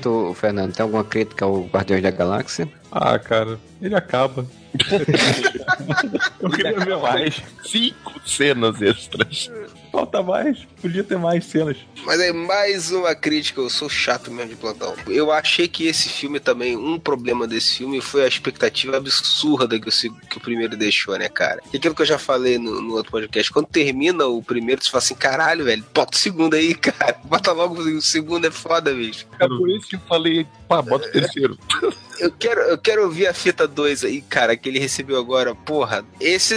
[0.02, 2.70] Tu, Fernando, tem alguma crítica ao Guardiões da Galáxia?
[2.90, 4.46] Ah, cara, ele acaba.
[6.40, 7.44] Eu queria ver mais.
[7.66, 9.52] Cinco cenas extras.
[9.92, 10.66] Falta mais.
[10.82, 11.78] Podia ter mais cenas.
[12.06, 14.96] Mas é mais uma crítica, eu sou chato mesmo de plantão.
[15.08, 19.90] Eu achei que esse filme também, um problema desse filme foi a expectativa absurda que
[19.90, 19.92] o,
[20.30, 21.62] que o primeiro deixou, né, cara?
[21.74, 24.90] E aquilo que eu já falei no, no outro podcast, quando termina o primeiro, você
[24.90, 27.20] fala assim, caralho, velho, bota o segundo aí, cara.
[27.26, 29.28] Bota logo o segundo, é foda, bicho.
[29.40, 31.58] É por isso que eu falei, pá, bota o terceiro.
[32.22, 35.56] Eu quero, eu quero ouvir a fita 2 aí, cara, que ele recebeu agora.
[35.56, 36.54] Porra, esse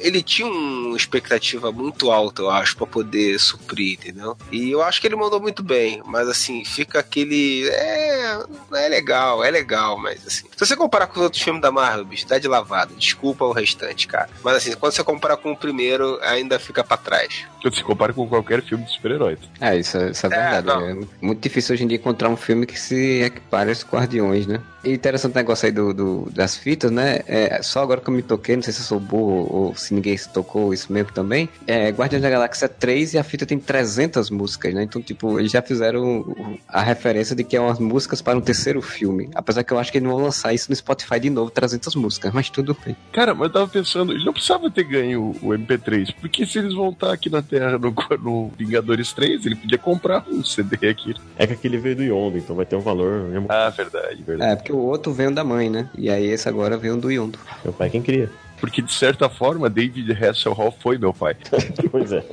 [0.00, 4.36] ele tinha uma expectativa muito alta, eu acho, pra poder suprir, entendeu?
[4.50, 7.68] E eu acho que ele mandou muito bem, mas assim, fica aquele.
[7.68, 8.38] É.
[8.72, 10.46] É legal, é legal, mas assim.
[10.56, 12.92] Se você comparar com os outros filmes da Marvel, bicho, tá de lavada.
[12.96, 14.28] Desculpa o restante, cara.
[14.42, 17.44] Mas assim, quando você comparar com o primeiro, ainda fica pra trás.
[17.62, 19.38] Quando se compara com qualquer filme de super-heróis.
[19.60, 20.66] É, isso, é- isso é É, verdade.
[20.66, 20.88] não.
[20.88, 24.60] É, muito difícil hoje em dia encontrar um filme que se equipare aos Guardiões, né?
[24.84, 27.20] Interessante o negócio aí do, do- das fitas, né?
[27.26, 29.94] É, só agora que eu me toquei, não sei se eu sou burro ou se
[29.94, 31.48] ninguém se tocou isso mesmo também.
[31.66, 34.82] É, Guardiões da Galáxia 3 e a fita tem 300 músicas, né?
[34.82, 36.24] Então, tipo, eles já fizeram
[36.68, 39.30] a referência de que é umas músicas para um terceiro filme.
[39.34, 41.94] Apesar que eu acho que eles não vão lançar isso no Spotify de novo, 300
[41.94, 42.96] músicas, mas tudo bem.
[43.12, 46.74] Cara, mas eu tava pensando, ele não precisava ter ganho o MP3, porque se eles
[46.74, 51.14] vão estar aqui na Terra no, no Vingadores 3, ele podia comprar um CD aqui.
[51.38, 53.24] É que aquele veio do Yondo, então vai ter um valor.
[53.48, 54.52] Ah, verdade, verdade.
[54.52, 55.88] É, porque o outro veio da mãe, né?
[55.96, 57.38] E aí esse agora veio do Yondo.
[57.72, 58.30] pai é quem cria.
[58.60, 61.36] Porque de certa forma, David Hasselhoff foi meu pai.
[61.90, 62.24] Pois é.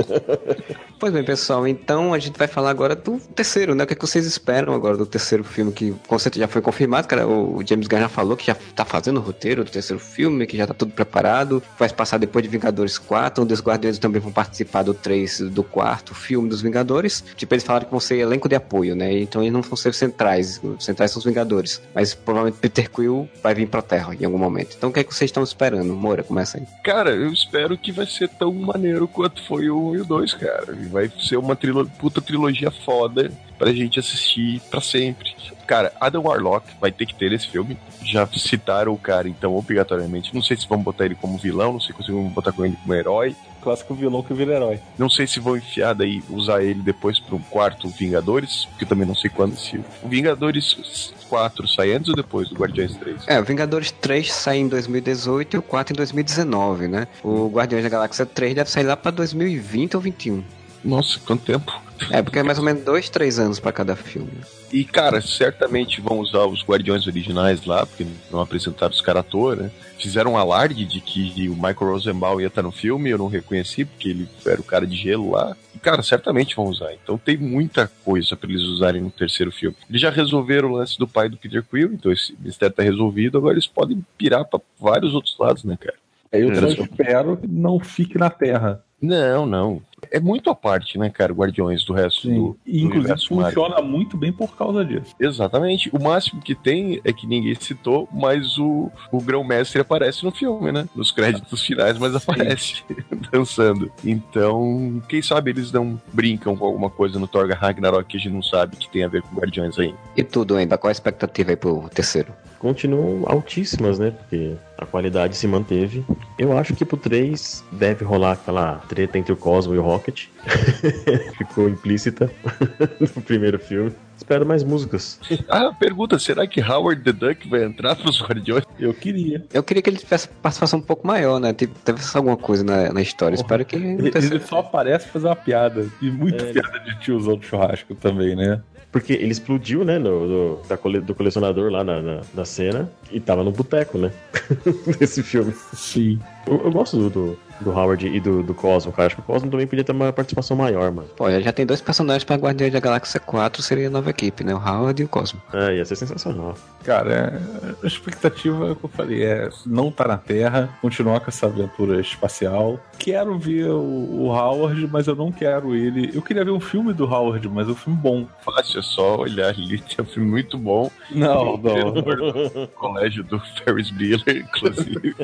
[1.02, 3.84] Pois bem, pessoal, então a gente vai falar agora do terceiro, né?
[3.84, 6.62] O que, é que vocês esperam agora do terceiro filme, que com certeza já foi
[6.62, 7.28] confirmado, cara.
[7.28, 10.56] O James Gunn já falou que já tá fazendo o roteiro do terceiro filme, que
[10.56, 11.62] já tá tudo preparado.
[11.80, 15.40] Vai se passar depois de Vingadores 4, onde os Guardiões também vão participar do 3
[15.50, 17.24] do quarto filme dos Vingadores.
[17.36, 19.12] Tipo, eles falaram que vão ser elenco de apoio, né?
[19.22, 20.62] Então eles não vão ser centrais.
[20.64, 21.82] Os centrais são os Vingadores.
[21.96, 24.76] Mas provavelmente Peter Quill vai vir pra Terra em algum momento.
[24.78, 25.96] Então o que é que vocês estão esperando?
[26.12, 26.68] Moura, começa aí.
[26.84, 30.34] Cara, eu espero que vai ser tão maneiro quanto foi o 1 e o 2,
[30.34, 30.78] cara.
[30.90, 35.34] Vai ser uma trilo puta trilogia foda pra gente assistir pra sempre.
[35.72, 37.78] Cara, Adam Warlock vai ter que ter esse filme.
[38.04, 40.36] Já citaram o cara, então, obrigatoriamente.
[40.36, 42.76] Não sei se vão botar ele como vilão, não sei se vão botar com ele
[42.76, 43.34] como herói.
[43.62, 44.82] Clássico vilão que vira herói.
[44.98, 49.08] Não sei se vão enfiar daí, usar ele depois pro quarto Vingadores, porque eu também
[49.08, 49.78] não sei quando se.
[50.04, 53.22] O Vingadores 4 sai antes ou depois do Guardiões 3?
[53.28, 57.08] É, o Vingadores 3 sai em 2018 e o 4 em 2019, né?
[57.24, 60.44] O Guardiões da Galáxia 3 deve sair lá pra 2020 ou 21.
[60.84, 61.82] Nossa, quanto tempo.
[62.10, 64.34] É, porque é mais ou menos dois, três anos pra cada filme.
[64.72, 69.24] E, cara, certamente vão usar os Guardiões originais lá, porque não apresentaram os caras à
[69.24, 69.72] toa, né?
[70.00, 73.86] Fizeram um alarde de que o Michael Rosenbaum ia estar no filme, eu não reconheci,
[73.86, 75.56] porque ele era o cara de gelo lá.
[75.76, 76.94] E, cara, certamente vão usar.
[76.94, 79.76] Então tem muita coisa pra eles usarem no terceiro filme.
[79.90, 83.38] Eles já resolveram o lance do pai do Peter Quill, então esse mistério tá resolvido,
[83.38, 85.98] agora eles podem pirar pra vários outros lados, né, cara?
[86.32, 88.82] Aí eu só espero que não fique na Terra.
[89.02, 89.82] Não, não.
[90.10, 93.64] É muito à parte, né, cara, Guardiões do resto do, do E, inclusive universo Marvel.
[93.64, 95.16] funciona muito bem por causa disso.
[95.20, 95.90] Exatamente.
[95.94, 100.72] O máximo que tem é que ninguém citou, mas o, o Grão-Mestre aparece no filme,
[100.72, 100.88] né?
[100.96, 102.84] Nos créditos finais, mas aparece
[103.32, 103.92] dançando.
[104.04, 108.34] Então, quem sabe eles não brincam com alguma coisa no Thor Ragnarok que a gente
[108.34, 109.94] não sabe que tem a ver com Guardiões aí.
[110.16, 112.34] E tudo ainda, qual a expectativa aí pro terceiro?
[112.60, 114.12] Continuam altíssimas, né?
[114.12, 116.06] Porque a qualidade se manteve.
[116.38, 120.28] Eu acho que pro 3 deve rolar aquela treta entre o Cosmo e o Rocket.
[121.38, 122.32] Ficou implícita
[123.00, 123.92] no primeiro filme.
[124.18, 125.20] Espero mais músicas.
[125.50, 128.64] Ah, pergunta, será que Howard the Duck vai entrar pros Guardiões?
[128.80, 129.44] Eu queria.
[129.52, 131.54] Eu queria que ele tivesse participação um pouco maior, né?
[131.54, 133.36] Tipo, tivesse alguma coisa na, na história.
[133.36, 135.88] Espero que Ele, ele só aparece pra fazer uma piada.
[136.02, 136.54] E muita É.
[136.54, 138.62] piada de tiozão do churrasco também, né?
[138.92, 139.98] Porque ele explodiu, né?
[139.98, 142.92] No, do, da cole- do colecionador lá na, na, na cena.
[143.12, 144.12] E tava no boteco, né?
[145.00, 145.52] Nesse filme.
[145.74, 146.20] Sim.
[146.46, 149.08] Eu, eu gosto do, do, do Howard e do, do Cosmo, cara.
[149.08, 151.08] Acho que o Cosmo também podia ter uma participação maior, mano.
[151.16, 154.54] Pô, já tem dois personagens pra Guardiões da Galáxia 4, seria a nova equipe, né?
[154.54, 155.42] O Howard e o Cosmo.
[155.54, 156.56] É, ia ser sensacional.
[156.84, 157.42] Cara,
[157.84, 161.46] a expectativa, é o que eu falei, é não tá na Terra, continuar com essa
[161.46, 162.80] aventura espacial.
[162.98, 166.12] Quero ver o, o Howard, mas eu não quero ele.
[166.14, 168.28] Eu queria ver um filme do Howard, mas um filme bom.
[168.44, 169.80] Fácil, é só olhar ali.
[169.80, 170.90] Tem um filme muito bom.
[171.10, 172.68] Não, não.
[172.76, 175.16] Colégio do Ferris Bueller, inclusive.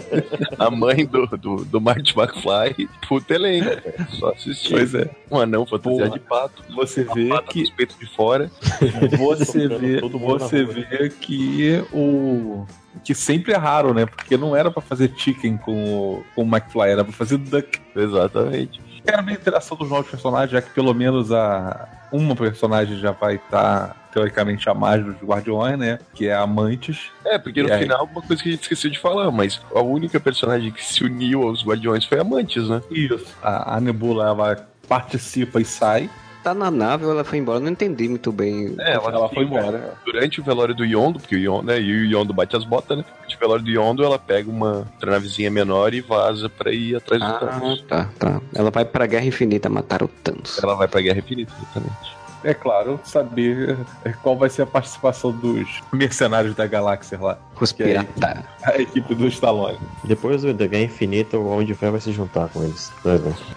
[0.58, 2.88] a mãe do, do, do Marty McFly.
[3.08, 3.70] Puta elenco.
[4.18, 4.70] Só assistir.
[4.70, 5.08] Pois é.
[5.30, 6.10] Um anão fantasia Porra.
[6.10, 6.64] de pato.
[6.74, 8.50] Você vê que dos peitos de fora.
[9.16, 12.66] você vê, você vê que o
[13.04, 14.04] que sempre erraram, né?
[14.04, 17.78] Porque não era pra fazer chicken com o, com o McFly, era pra fazer duck.
[17.94, 18.80] Exatamente.
[19.04, 23.12] Quero ver a interação dos novos personagens, já que pelo menos a uma personagem já
[23.12, 25.98] vai estar teoricamente a mais dos Guardiões, né?
[26.14, 27.10] Que é a Mantis.
[27.24, 27.82] É, porque no E aí?
[27.82, 31.04] final, uma coisa que a gente esqueceu de falar, mas a única personagem que se
[31.04, 32.80] uniu aos Guardiões foi a Mantis, né?
[32.90, 33.26] Isso.
[33.42, 36.08] A, a Nebula ela participa e sai.
[36.42, 37.58] Tá na nave ou ela foi embora?
[37.58, 38.76] Eu não entendi muito bem.
[38.78, 39.94] É, Ela foi embora.
[40.04, 42.96] Durante o velório do Yondo, porque o Yondo, né, e o Yondo bate as botas,
[42.98, 43.04] né?
[43.16, 46.94] Durante o velório do Yondo, ela pega uma outra navezinha menor e vaza pra ir
[46.94, 47.80] atrás do Ah, Thanos.
[47.88, 48.40] tá, tá.
[48.54, 50.62] Ela vai pra Guerra Infinita matar o Thanos.
[50.62, 52.15] Ela vai pra Guerra Infinita, exatamente.
[52.48, 53.76] É claro, saber
[54.22, 57.36] qual vai ser a participação dos mercenários da galáxia lá.
[57.60, 58.44] Os pirata.
[58.62, 59.78] A equipe do Stallone.
[60.04, 62.92] Depois do- da Guerra Infinita, o Homem de Ferro vai se juntar com eles.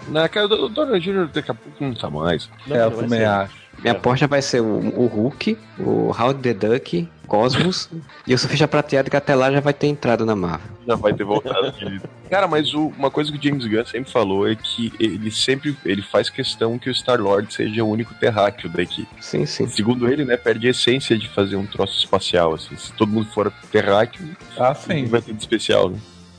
[0.08, 1.28] Na cara do Donald Jr.
[1.32, 2.50] daqui a pouco não tá mais.
[2.66, 3.54] Não, é, eu também acho.
[3.78, 7.88] Minha aposta vai ser o, o Hulk, o Howard the Duck, Cosmos
[8.26, 10.68] e o Surfista Prateado, que até lá já vai ter entrado na Marvel.
[10.84, 11.72] Já vai ter voltado.
[12.28, 15.76] Cara, mas o- uma coisa que o James Gunn sempre falou é que ele sempre
[15.84, 19.08] ele faz questão que o Star-Lord seja o único terráqueo da equipe.
[19.20, 19.68] Sim, sim.
[19.68, 22.76] Segundo ele, né, perde a essência de fazer um troço espacial, assim.
[22.76, 24.28] Se todo mundo for terráqueo,
[24.58, 25.04] Ah, sim.
[25.06, 25.98] vai ter de especial, né?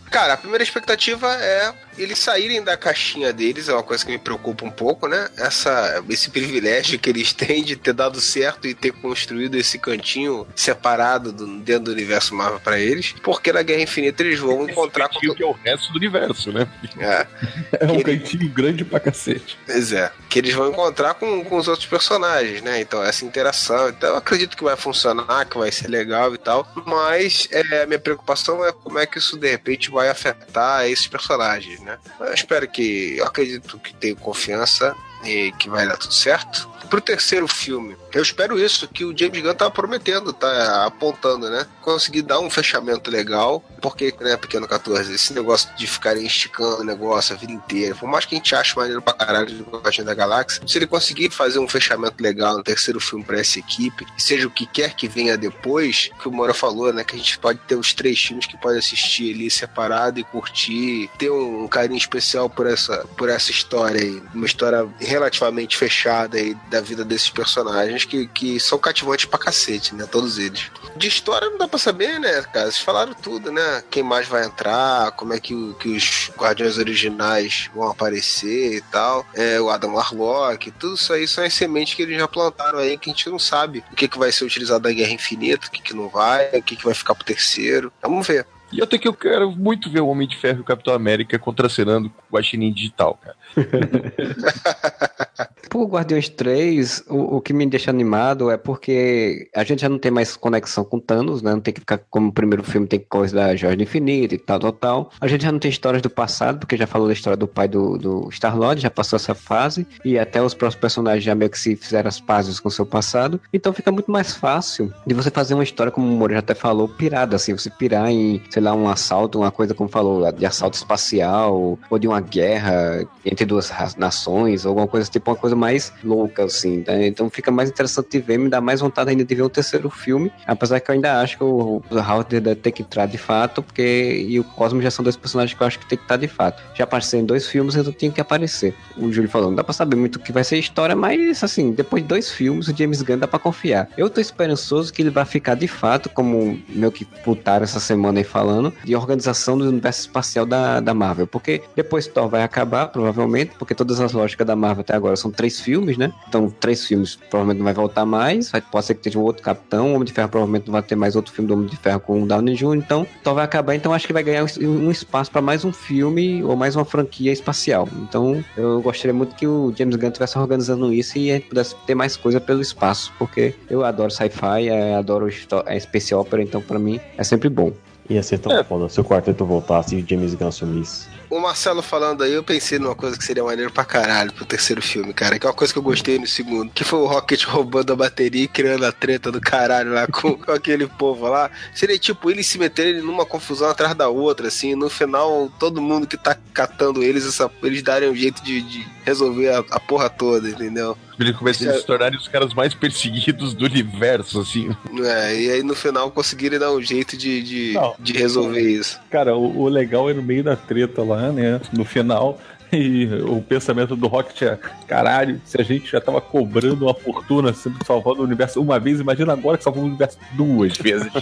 [0.10, 4.18] Cara, a primeira expectativa é eles saírem da caixinha deles, é uma coisa que me
[4.18, 5.30] preocupa um pouco, né?
[5.38, 10.48] Essa, esse privilégio que eles têm de ter dado certo e ter construído esse cantinho
[10.56, 15.10] separado do- dentro do universo Marvel pra eles, porque na Guerra Infinita eles vão encontrar
[15.10, 15.20] com.
[15.26, 16.68] Esse que é o resto do universo, né?
[17.00, 17.28] É,
[17.82, 19.58] É um Ele- cantinho grande pra cacete.
[19.66, 20.12] pois é.
[20.30, 22.80] Que eles vão encontrar com, com os outros personagens, né?
[22.80, 23.90] Então, essa interação.
[23.90, 26.66] Então, eu acredito que vai funcionar, que vai ser legal e tal.
[26.86, 31.08] Mas é, a minha preocupação é como é que isso de repente vai afetar esses
[31.08, 31.98] personagens, né?
[32.20, 33.18] Eu espero que.
[33.18, 36.70] Eu acredito que tenho confiança e que vai dar tudo certo.
[36.90, 41.66] Pro terceiro filme, eu espero isso que o James Gunn tá prometendo, tá apontando, né?
[41.82, 46.84] Conseguir dar um fechamento legal, porque, né, Pequeno 14, esse negócio de ficarem esticando o
[46.84, 50.06] negócio a vida inteira, por mais que a gente ache maneiro pra caralho de Guardião
[50.06, 54.06] da Galáxia, se ele conseguir fazer um fechamento legal no terceiro filme pra essa equipe,
[54.18, 57.40] seja o que quer que venha depois, que o Moura falou, né, que a gente
[57.40, 61.98] pode ter os três filmes que pode assistir ali separado e curtir, ter um carinho
[61.98, 67.30] especial por essa, por essa história aí, uma história relativamente fechada aí da vida desses
[67.30, 70.72] personagens que, que são cativantes pra cacete, né, todos eles.
[70.96, 74.46] De história não dá pra saber, né, cara, vocês falaram tudo, né, quem mais vai
[74.46, 79.94] entrar, como é que, que os Guardiões originais vão aparecer e tal, é, o Adam
[79.94, 83.30] Warlock, tudo isso aí são as sementes que eles já plantaram aí que a gente
[83.30, 86.10] não sabe o que, que vai ser utilizado na Guerra Infinita, o que, que não
[86.10, 87.92] vai, o que, que vai ficar pro terceiro.
[88.02, 88.46] Vamos ver.
[88.72, 91.38] E até que eu quero muito ver o Homem de Ferro e o Capitão América
[91.38, 93.36] contracenando com o Guaxinim Digital, cara.
[95.70, 99.98] Por Guardiões 3, o, o que me deixa animado é porque a gente já não
[99.98, 101.52] tem mais conexão com Thanos, né?
[101.52, 104.38] Não tem que ficar como o primeiro filme tem coisa da Jorge do Infinito e
[104.38, 105.12] tal, tal, tal.
[105.20, 107.68] A gente já não tem histórias do passado, porque já falou da história do pai
[107.68, 111.60] do, do Star-Lord, já passou essa fase, e até os próximos personagens já meio que
[111.60, 113.40] se fizeram as pazes com o seu passado.
[113.54, 116.54] Então fica muito mais fácil de você fazer uma história, como o Moro já até
[116.54, 120.46] falou, pirada, assim, você pirar em, sei lá, um assalto, uma coisa como falou, de
[120.46, 125.92] assalto espacial, ou de uma guerra entre duas nações, alguma coisa tipo uma coisa mais
[126.04, 127.08] louca, assim, né?
[127.08, 129.90] Então fica mais interessante de ver, me dá mais vontade ainda de ver o terceiro
[129.90, 133.18] filme, apesar que eu ainda acho que o, o Howard deve ter que entrar de
[133.18, 136.04] fato, porque e o Cosmo já são dois personagens que eu acho que tem que
[136.04, 136.62] estar de fato.
[136.76, 138.76] Já apareceu em dois filmes, então tinha que aparecer.
[138.96, 141.44] O Júlio falou, não dá pra saber muito o que vai ser a história, mas
[141.44, 143.90] assim, depois de dois filmes, o James Gunn dá pra confiar.
[143.98, 148.20] Eu tô esperançoso que ele vai ficar de fato, como meio que putaram essa semana
[148.20, 148.51] aí falando,
[148.84, 151.28] de organização do universo espacial da, da Marvel.
[151.28, 155.32] Porque depois Thor vai acabar, provavelmente, porque todas as lógicas da Marvel até agora são
[155.32, 156.12] três filmes, né?
[156.28, 158.52] Então, três filmes provavelmente não vai voltar mais.
[158.72, 159.92] Pode ser que tenha um outro Capitão.
[159.92, 162.00] O Homem de Ferro provavelmente não vai ter mais outro filme do Homem de Ferro
[162.00, 162.76] com o Downey Jr.
[162.76, 163.76] Então, Thor vai acabar.
[163.76, 166.86] Então, acho que vai ganhar um, um espaço para mais um filme ou mais uma
[166.86, 167.88] franquia espacial.
[168.04, 171.76] Então, eu gostaria muito que o James Gunn estivesse organizando isso e a gente pudesse
[171.86, 173.14] ter mais coisa pelo espaço.
[173.18, 175.28] Porque eu adoro sci-fi, eh, adoro
[175.66, 176.42] a space opera.
[176.42, 177.72] Então, para mim, é sempre bom.
[178.12, 181.08] Ia ser tão foda se o quarteto voltasse e o James Gunn assumisse.
[181.32, 184.82] O Marcelo falando aí, eu pensei numa coisa que seria maneiro pra caralho pro terceiro
[184.82, 185.40] filme, cara.
[185.40, 186.70] Que é uma coisa que eu gostei no segundo.
[186.74, 190.36] Que foi o Rocket roubando a bateria e criando a treta do caralho lá com,
[190.38, 191.50] com aquele povo lá.
[191.74, 194.76] Seria tipo eles se meterem numa confusão atrás da outra, assim.
[194.76, 198.86] No final, todo mundo que tá catando eles, essa- eles darem um jeito de, de
[199.06, 200.98] resolver a, a porra toda, entendeu?
[201.20, 204.76] Eles começam a se tornarem os caras mais perseguidos do universo, assim.
[205.04, 209.00] É, e aí no final conseguirem dar um jeito de, de, de resolver isso.
[209.12, 211.60] Cara, o, o legal é no meio da treta lá, né?
[211.74, 212.40] No final.
[212.74, 214.58] E o pensamento do Rocket é:
[214.88, 219.02] caralho, se a gente já tava cobrando uma fortuna sempre salvando o universo uma vez,
[219.02, 221.12] imagina agora que salvou o universo duas vezes.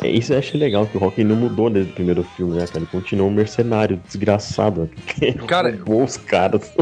[0.00, 2.64] É, isso eu achei legal, que o Rock não mudou desde o primeiro filme, né,
[2.66, 2.78] cara?
[2.78, 4.88] Ele continuou um mercenário desgraçado.
[5.20, 5.32] né?
[5.48, 6.72] Cara, os caras.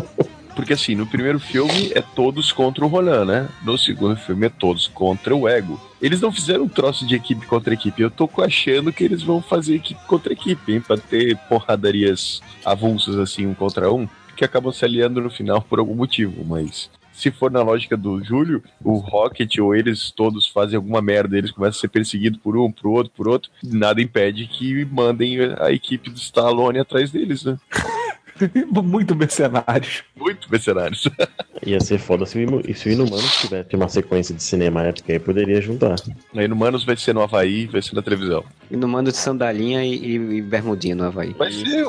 [0.56, 3.48] Porque assim, no primeiro filme é todos contra o Roland, né?
[3.62, 5.78] No segundo filme é todos contra o Ego.
[6.00, 8.00] Eles não fizeram um troço de equipe contra equipe.
[8.00, 10.80] Eu tô achando que eles vão fazer equipe contra equipe, hein?
[10.80, 15.78] Pra ter porradarias avulsas assim, um contra um, que acabam se aliando no final por
[15.78, 16.90] algum motivo, mas.
[17.12, 21.50] Se for na lógica do Júlio, o Rocket ou eles todos fazem alguma merda, eles
[21.50, 25.72] começam a ser perseguidos por um, por outro, por outro, nada impede que mandem a
[25.72, 27.58] equipe do Stallone atrás deles, né?
[28.82, 30.04] Muito mercenários.
[30.14, 31.08] Muito mercenários.
[31.64, 35.12] Ia ser foda se o, se o Inumanos tivesse uma sequência de cinema na época,
[35.12, 35.96] aí poderia juntar.
[36.34, 38.44] Aí no Manos vai ser no Havaí, vai ser na televisão.
[38.70, 41.32] No mando de sandalinha e, e, e bermudinha no Havaí.
[41.32, 41.86] Vai ser,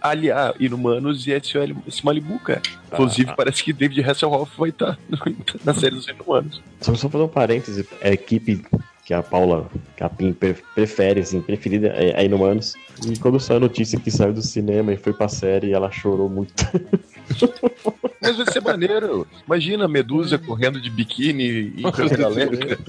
[0.00, 2.62] aliás, Inumanos e esse, Malibu, cara.
[2.92, 4.98] Inclusive, parece que David Hasselhoff vai estar
[5.64, 6.62] na série dos Inumanos.
[6.80, 8.64] Só, só fazer um parêntese, a equipe
[9.06, 12.74] que a Paula Capim pre- prefere, assim, preferida é, é Inumanos.
[13.08, 16.28] E quando saiu a notícia que saiu do cinema e foi pra série, ela chorou
[16.28, 16.52] muito.
[18.26, 19.26] Mas vai ser maneiro.
[19.46, 22.78] Imagina a Medusa correndo de biquíni em câmera lenta.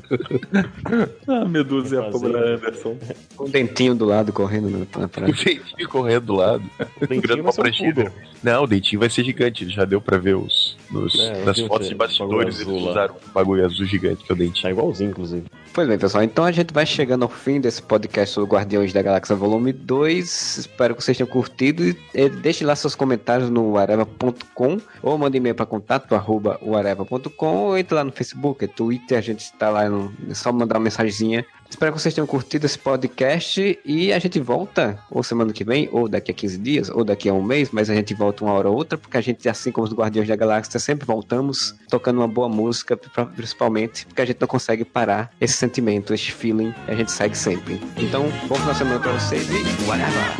[1.27, 2.09] Ah, Medusa e a.
[2.11, 2.97] Pamela Anderson.
[3.35, 5.33] Com o dentinho do lado correndo na, na O praia.
[5.33, 6.63] dentinho correndo do lado.
[7.01, 8.11] O dentinho vai ser um.
[8.43, 9.67] Não, o dentinho vai ser gigante.
[9.69, 12.61] Já deu pra ver os, nos- É, nas fotos de bastidores.
[12.61, 14.63] Eles usaram um bagulho azul gigante que é o dentinho.
[14.63, 15.43] Tá igualzinho, inclusive.
[15.73, 19.01] Pois bem, pessoal, então a gente vai chegando ao fim desse podcast sobre Guardiões da
[19.01, 20.57] Galáxia Volume 2.
[20.59, 21.83] Espero que vocês tenham curtido.
[22.15, 27.77] E, deixe lá seus comentários no areva.com ou mande e-mail para contato arroba uareva.com ou
[27.77, 31.45] entre lá no Facebook, Twitter, a gente está lá, no, é só mandar uma mensagenzinha.
[31.69, 35.89] Espero que vocês tenham curtido esse podcast e a gente volta ou semana que vem,
[35.91, 38.53] ou daqui a 15 dias, ou daqui a um mês, mas a gente volta uma
[38.53, 42.19] hora ou outra, porque a gente, assim como os Guardiões da Galáxia, sempre voltamos tocando
[42.21, 46.73] uma boa música, pri- principalmente, porque a gente não consegue parar esse sentimento, esse feeling,
[46.87, 47.81] a gente segue sempre.
[47.97, 50.37] Então, bom final de semana pra vocês e whatever!